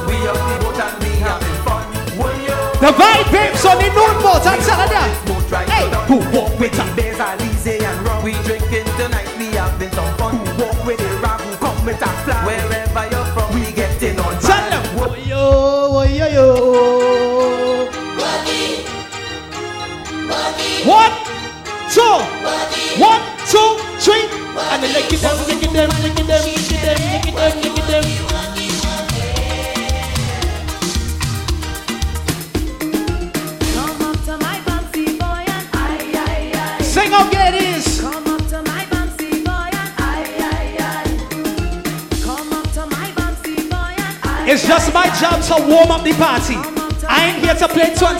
[0.08, 1.84] We on the boat and we having fun.
[2.16, 4.40] Woyo, The vibe babes on the noon boat.
[4.46, 5.10] I tell her that.
[5.28, 6.06] boat ride Hey, to done.
[6.08, 6.96] who walk with the her?
[6.96, 8.24] bears are lazy and rum.
[8.24, 10.32] We drinking tonight, we having some fun.
[10.36, 11.33] Who walk with the rap,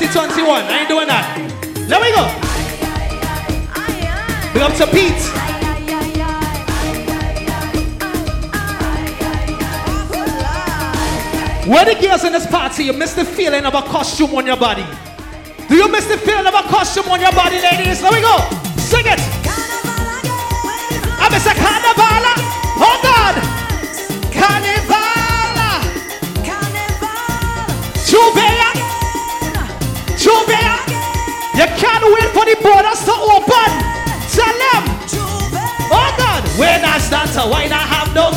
[0.09, 0.63] 2021.
[0.65, 1.25] I ain't doing that.
[1.89, 2.25] There we go.
[4.53, 5.45] Big up to Pete.
[11.67, 14.59] Where the girls in this party, you miss the feeling of a costume on your
[14.59, 14.85] body.
[15.69, 18.03] Do you miss the feeling of a costume on your body, ladies?
[18.03, 18.37] There we go.
[18.77, 19.34] Sing it.
[32.45, 33.71] For the borders to open.
[34.29, 34.85] Tell them.
[35.91, 36.43] Oh God.
[36.59, 38.31] When I start to wine, I have no.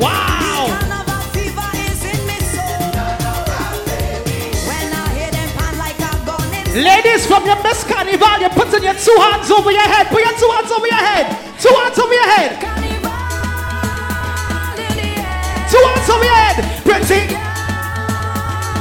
[0.00, 0.76] Wow.
[6.72, 10.06] Ladies from your Miss Carnival, you're putting your two hands over your head.
[10.06, 11.26] Put your two hands over your head.
[11.60, 12.52] Two hands over your head.
[15.68, 16.56] Two hands over your head.
[16.84, 17.34] Pretty.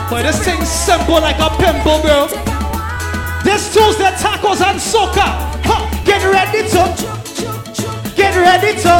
[0.09, 2.48] Boy, this thing's simple like a pimple, bro.
[3.43, 4.79] This Tuesday, tacos and.
[5.63, 6.03] Huh.
[6.03, 6.81] Get ready to.
[8.15, 8.93] Get ready to.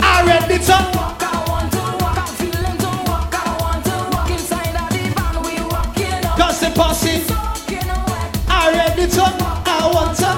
[0.00, 0.78] I ready to.
[6.36, 7.24] Gossip posse.
[8.48, 9.22] I ready to.
[9.22, 10.28] I want to.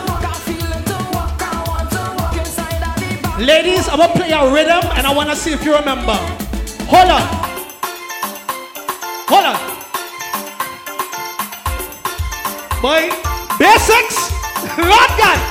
[3.45, 6.15] Ladies, I'm gonna play a rhythm and I wanna see if you remember.
[6.87, 7.40] Hold on.
[13.81, 14.31] Basics.
[14.77, 15.50] Lord.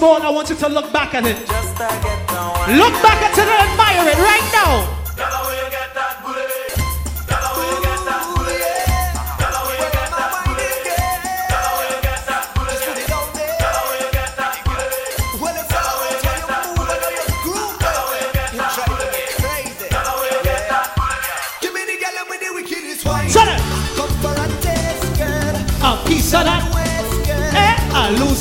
[0.00, 1.38] Small, I want you to look back at it.
[1.40, 4.89] Look back at it and admire it right now.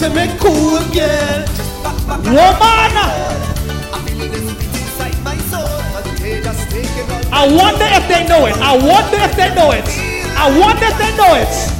[0.09, 1.45] I me cool girl.
[2.25, 2.95] Woman.
[7.31, 8.57] I wonder if they know it.
[8.57, 9.85] I wonder if they know it.
[10.35, 11.78] I wonder if they know it.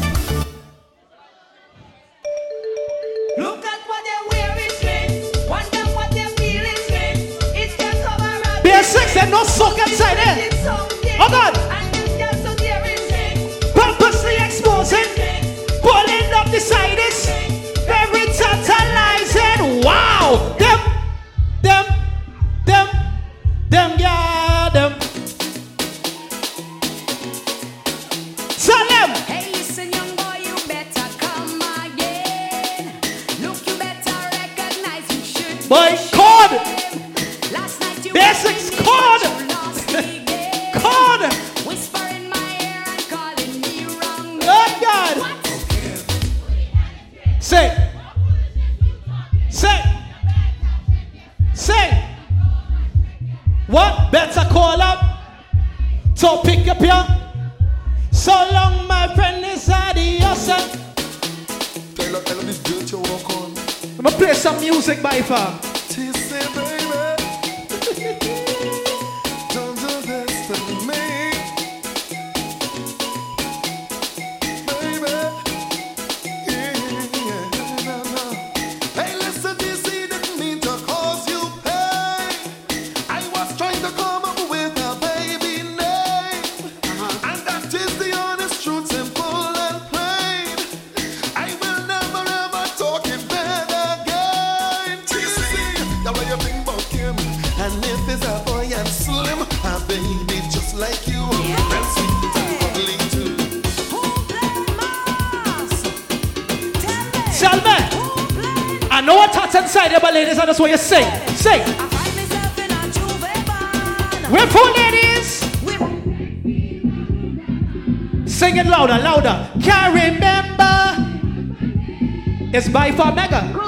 [122.71, 123.41] By far mega.
[123.41, 123.61] The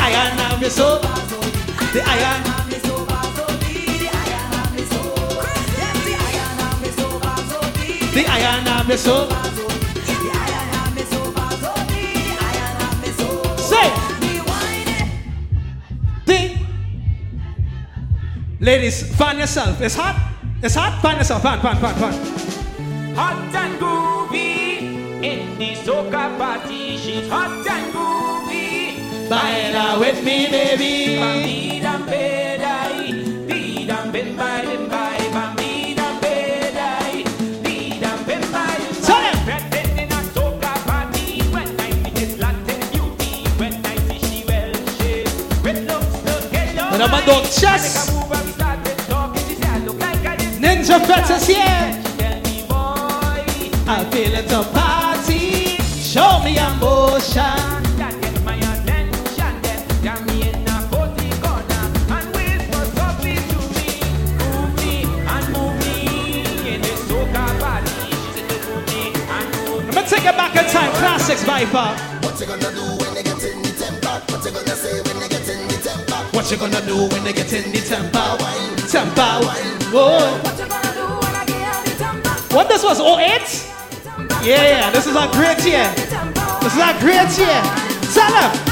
[0.00, 1.14] iron arm is over
[1.92, 3.06] the iron iron is so.
[3.34, 3.98] So beat.
[3.98, 4.52] The iron.
[4.76, 5.02] Is so
[6.04, 7.06] the iron arm is so.
[7.48, 8.14] So beat.
[8.14, 9.28] The ion of soap.
[9.28, 9.34] The
[10.30, 13.88] aye on is so so be the iron is so Say.
[16.26, 16.40] The.
[18.60, 19.80] Ladies, fan yourself.
[19.80, 20.33] It's hot.
[20.64, 20.98] It's hot.
[21.02, 21.42] Fan yourself.
[21.42, 23.14] Fan, fan, fan, fan.
[23.16, 26.96] Hot and groovy in the soca party.
[26.96, 29.28] She's hot and groovy.
[29.28, 31.20] Baila with me, baby.
[31.20, 33.12] Bambida bedai,
[33.46, 35.18] bida ben by them by.
[36.22, 37.24] Bedai,
[37.62, 38.74] bida ben by.
[39.04, 39.36] Tell him.
[39.44, 41.42] Present in a soca party.
[41.52, 46.88] When I see this Latin beauty, when I see she well shaped, with looks together.
[46.90, 48.13] When I'm a dog chest.
[50.94, 52.02] Ninja Fetters here.
[53.86, 55.76] I feel it's a party.
[55.82, 57.82] Show me emotion.
[70.06, 70.92] Take it back in time.
[70.92, 71.96] Classics by far.
[72.22, 74.22] What you gonna do when they get in the temper?
[74.30, 76.36] What you gonna say when they get in the temper?
[76.36, 78.36] What you gonna do when they get in the temper?
[78.86, 79.40] Temper.
[79.90, 80.53] Whoa.
[82.54, 83.00] What this was?
[83.00, 83.66] 08?
[84.46, 84.90] Yeah, yeah.
[84.90, 85.90] This is our great year.
[86.62, 87.60] This is our great year.
[88.14, 88.70] Tell them.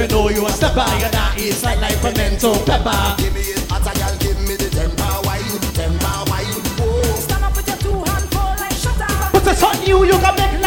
[0.00, 1.36] You know you a stepper, you're not
[1.78, 2.00] like
[2.64, 3.22] pepper.
[3.22, 3.59] Give me
[9.90, 10.59] You, you can make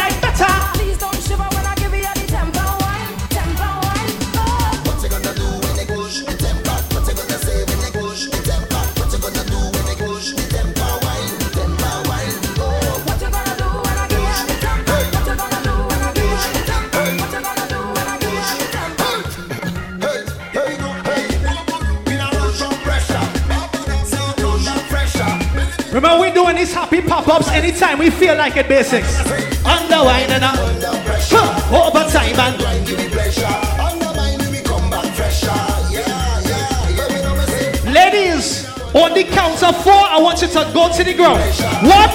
[26.04, 29.20] Remember, we're doing these happy pop-ups anytime we feel like it, basics.
[29.64, 31.38] Under wine and under pressure.
[31.72, 33.46] Overtime and grind give me pleasure.
[33.80, 35.46] Undermine we come back fresher.
[35.88, 36.04] Yeah,
[36.44, 37.08] yeah, yeah.
[37.08, 37.90] You know me say.
[37.90, 41.40] Ladies, on the count of four, I want you to go to the ground.
[41.88, 42.12] One,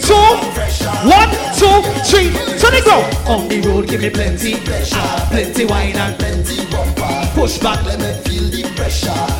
[0.00, 0.16] two,
[1.04, 1.28] one,
[1.60, 1.76] two,
[2.08, 3.04] three, to the ground.
[3.28, 7.30] On the road, give me plenty, plenty wine and plenty bumper.
[7.34, 9.39] Push back, let me feel the pressure.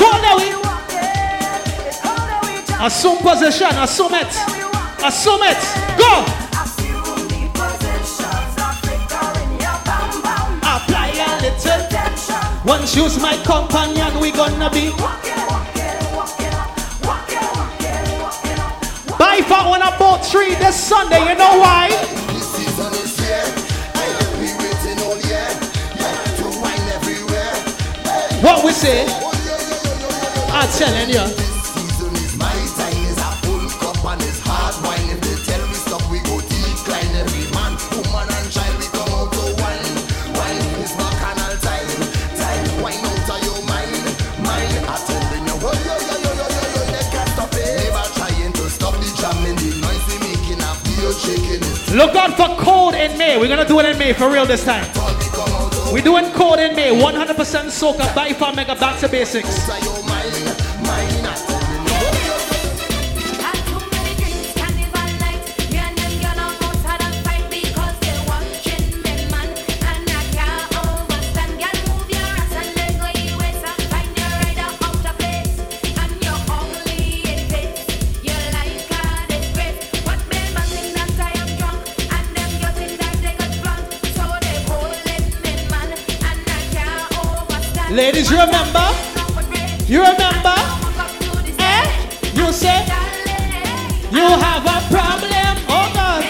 [0.00, 0.56] Swallow it.
[2.80, 3.68] Assume position.
[3.76, 4.32] Assume it.
[5.04, 5.60] Assume it.
[6.00, 6.24] Go.
[10.64, 12.40] Apply a little tension.
[12.64, 14.90] Once you's my companion, we gonna be.
[19.18, 21.20] By far, when I bought three this Sunday.
[21.28, 21.90] You know why?
[28.40, 29.19] What we say?
[30.60, 31.16] I'm telling you.
[51.20, 51.58] to
[51.88, 51.96] to.
[51.96, 53.38] Look out for cold in May.
[53.38, 54.86] We're gonna do it in May for real this time.
[55.90, 56.90] We're doing cold in May.
[56.90, 60.09] 100% soca by far mega back to basics.
[88.40, 88.86] Remember?
[89.86, 90.54] You remember?
[91.58, 91.84] Eh?
[92.34, 92.86] You say
[94.10, 95.56] you have a problem.
[95.68, 96.24] Oh God.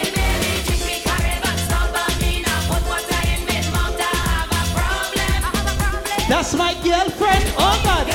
[6.29, 7.45] That's my girlfriend.
[7.59, 8.07] Oh God.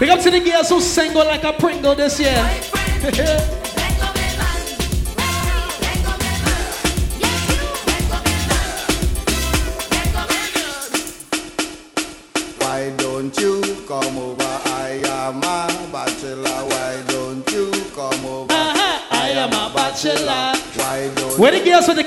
[0.00, 3.50] Big up to the girls who single like a Pringle this year.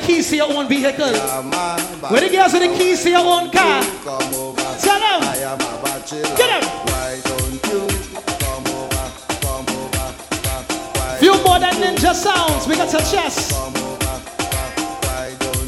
[0.08, 1.12] keys to your own vehicle?
[2.10, 3.84] Where the girls with the keys to your own car?
[3.84, 5.20] Tell them.
[5.22, 5.36] I.
[6.40, 6.64] Get 'em.
[6.88, 7.82] Why don't you
[8.40, 9.06] come over?
[9.44, 10.08] Come over.
[10.96, 12.66] Why Few more than ninja sounds.
[12.68, 12.88] We got?
[12.88, 13.02] Why
[15.40, 15.68] don't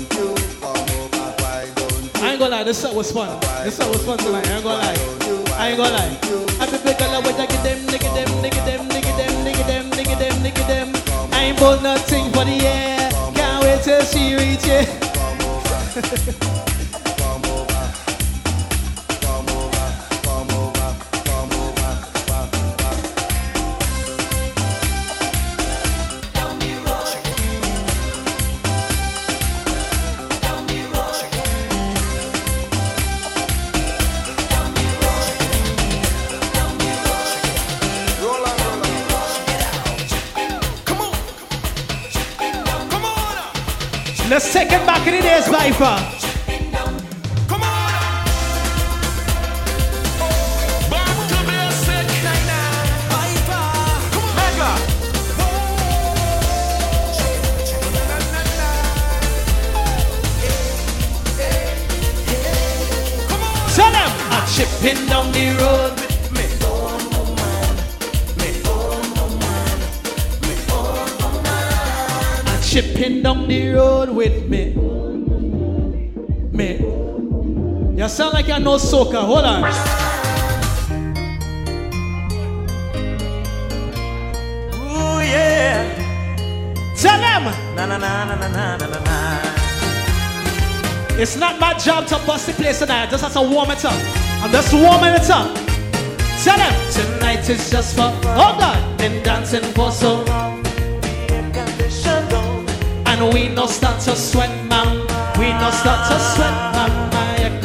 [2.21, 3.27] I ain't gonna lie, this set was fun.
[3.65, 4.47] This set was fun tonight.
[4.47, 4.97] I ain't gonna lie.
[5.57, 6.17] I ain't gonna lie.
[6.61, 9.85] I be big girl with nigga them, nigga them, nigga them, nigga them, nigga them,
[9.91, 10.87] nigga them, nigga them.
[11.33, 13.18] I ain't bought nothing for the air.
[13.81, 14.85] 这是一切。
[45.79, 46.03] from?
[47.47, 48.25] Come on!
[50.91, 52.07] Back to basic.
[54.11, 54.35] Come on.
[54.35, 54.71] Mega.
[55.37, 55.47] me.
[63.43, 63.69] on.
[63.75, 64.11] Tell them.
[64.33, 65.95] I'm chipping down the road.
[72.69, 74.75] Chipping down the road with me
[78.09, 79.23] sound like I know soca.
[79.23, 79.63] Hold on.
[84.73, 85.83] Ooh, yeah.
[86.97, 87.43] Tell them.
[87.75, 88.19] Na, na, na,
[91.19, 93.03] it's not my job to bust the place tonight.
[93.03, 93.93] I just have to warm it up.
[94.41, 95.53] I'm just warming it up.
[96.43, 98.97] Tell them tonight is just for hold on.
[98.97, 100.65] Been dancing for so long,
[103.05, 105.01] and we no start to sweat, man.
[105.37, 107.08] We no start to sweat, man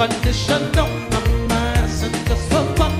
[0.01, 0.87] unconditional.
[0.87, 2.93] I'm asking just for fun.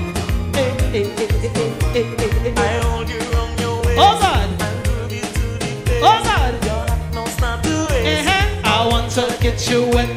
[0.53, 2.53] Hey, hey, hey, hey, hey, hey, hey.
[2.55, 3.99] I hold you on your waist.
[3.99, 4.49] Oh God.
[6.01, 7.13] Oh God.
[7.13, 8.27] No stop to waste.
[8.27, 8.61] Uh-huh.
[8.63, 10.09] I want to get you wet,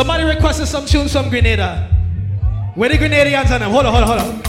[0.00, 1.86] Somebody requested some tunes from Grenada.
[2.74, 3.70] Where the Grenadians on them?
[3.70, 4.40] Hold on, hold on, hold on.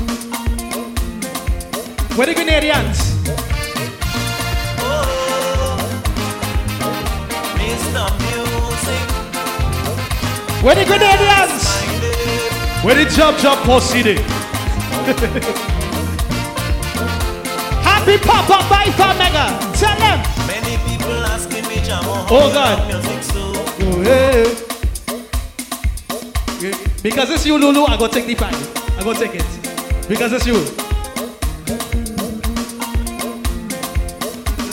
[2.16, 3.12] Where the Grenadians?
[10.64, 11.66] Where the Grenadians?
[12.86, 14.16] Where the Jump Jump Pussy dey?
[17.84, 18.86] Happy Pop Up by
[19.18, 19.50] Mega.
[19.76, 20.24] Tell them.
[20.48, 22.80] Many people asking me, Jamo, Oh, God.
[23.84, 24.61] Oh, yeah.
[27.04, 28.54] Because it's you, Lulu, I go take the five.
[29.00, 30.08] I go take it.
[30.08, 30.54] Because it's you.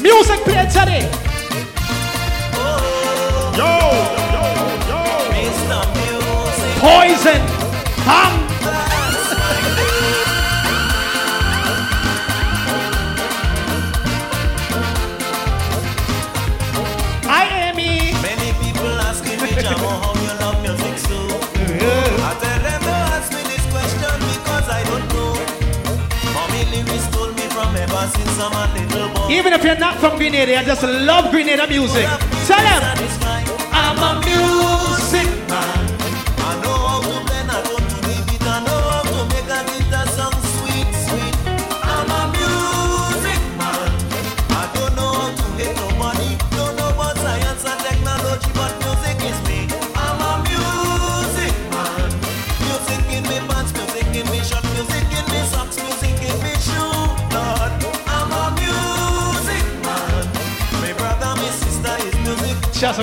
[0.03, 1.28] Music played today.
[29.69, 32.07] You're not from Grenada, you just love Grenada music.
[32.47, 33.18] Tell them.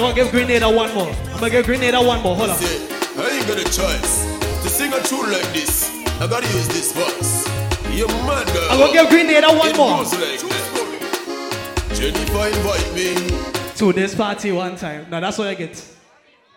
[0.05, 1.09] Gonna give Grenada one more.
[1.09, 2.35] I'm gonna give Grenada one more.
[2.35, 2.57] Hold on.
[2.57, 4.25] I ain't got a choice.
[4.61, 5.89] To sing a tune like this,
[6.21, 7.47] I gotta use this voice.
[7.91, 8.67] You mad girl.
[8.71, 9.97] I'm gonna give Grenada one it more.
[9.97, 11.91] Goes like that.
[11.95, 13.75] Jennifer invite me.
[13.77, 15.07] To this party one time.
[15.09, 15.83] Now that's what I get.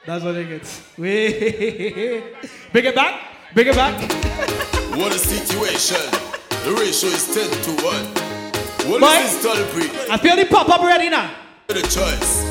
[0.05, 0.83] That's what I get.
[0.99, 2.23] Wait.
[2.73, 3.21] Bring it back.
[3.55, 3.95] Bring it back.
[4.99, 6.11] What a situation.
[6.65, 8.91] The ratio is 10 to 1.
[8.91, 10.11] What Boy, is this?
[10.11, 11.31] I feel the pop up ready now.
[11.69, 12.48] The choice.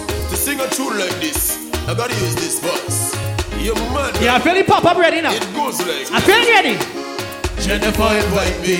[0.48, 1.60] Sing a tune like this,
[1.90, 3.12] I gotta use this voice.
[3.60, 4.16] You mad.
[4.24, 5.34] Yeah, I feel the pop up ready now.
[5.34, 6.80] It goes like I feel ready.
[7.60, 8.80] Jennifer invite me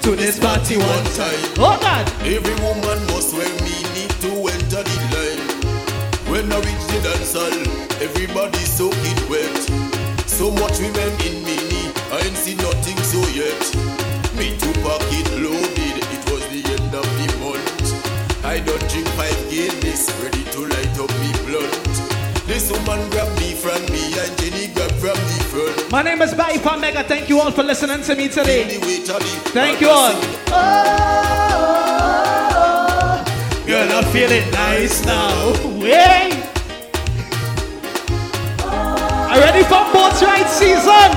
[0.00, 1.36] to this party one time.
[1.60, 2.08] Oh God.
[2.24, 5.44] Every woman must wear me need to enter the line.
[6.32, 7.52] When I reach the dance hall,
[8.00, 9.60] everybody soaking wet.
[10.24, 13.60] So much women in mini, I ain't seen nothing so yet.
[14.40, 15.73] Me to loaded, it was
[18.54, 21.74] I don't drink five Guinness, ready to light up me blunt.
[22.46, 25.90] This woman grabbed me from me and Jenny grabbed from the front.
[25.90, 27.02] My name is ByFar Mega.
[27.02, 28.78] Thank you all for listening to me today.
[28.78, 30.12] Thank you all.
[30.54, 30.84] Oh,
[33.66, 35.50] Girl, I'm feeling nice now.
[35.80, 36.38] Wait.
[38.62, 41.10] Are ready for boat ride season?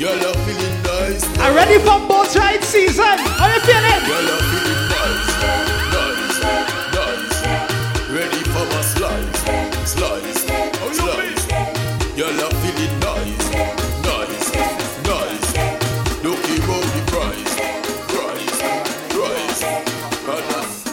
[0.00, 1.22] Girl, I'm feeling nice.
[1.38, 3.18] Are ready for boat ride season?
[3.38, 4.06] How you feeling?
[4.08, 4.83] Girl,
[12.16, 13.50] Girl, I'm feeling nice,
[14.04, 14.54] nice,
[15.02, 15.50] nice.
[16.22, 17.54] Looking for the price,
[18.06, 18.58] price,
[20.22, 20.84] price.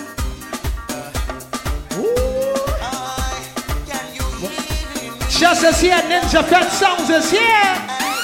[5.39, 8.00] Just as here, Ninja Fat Sounds is here.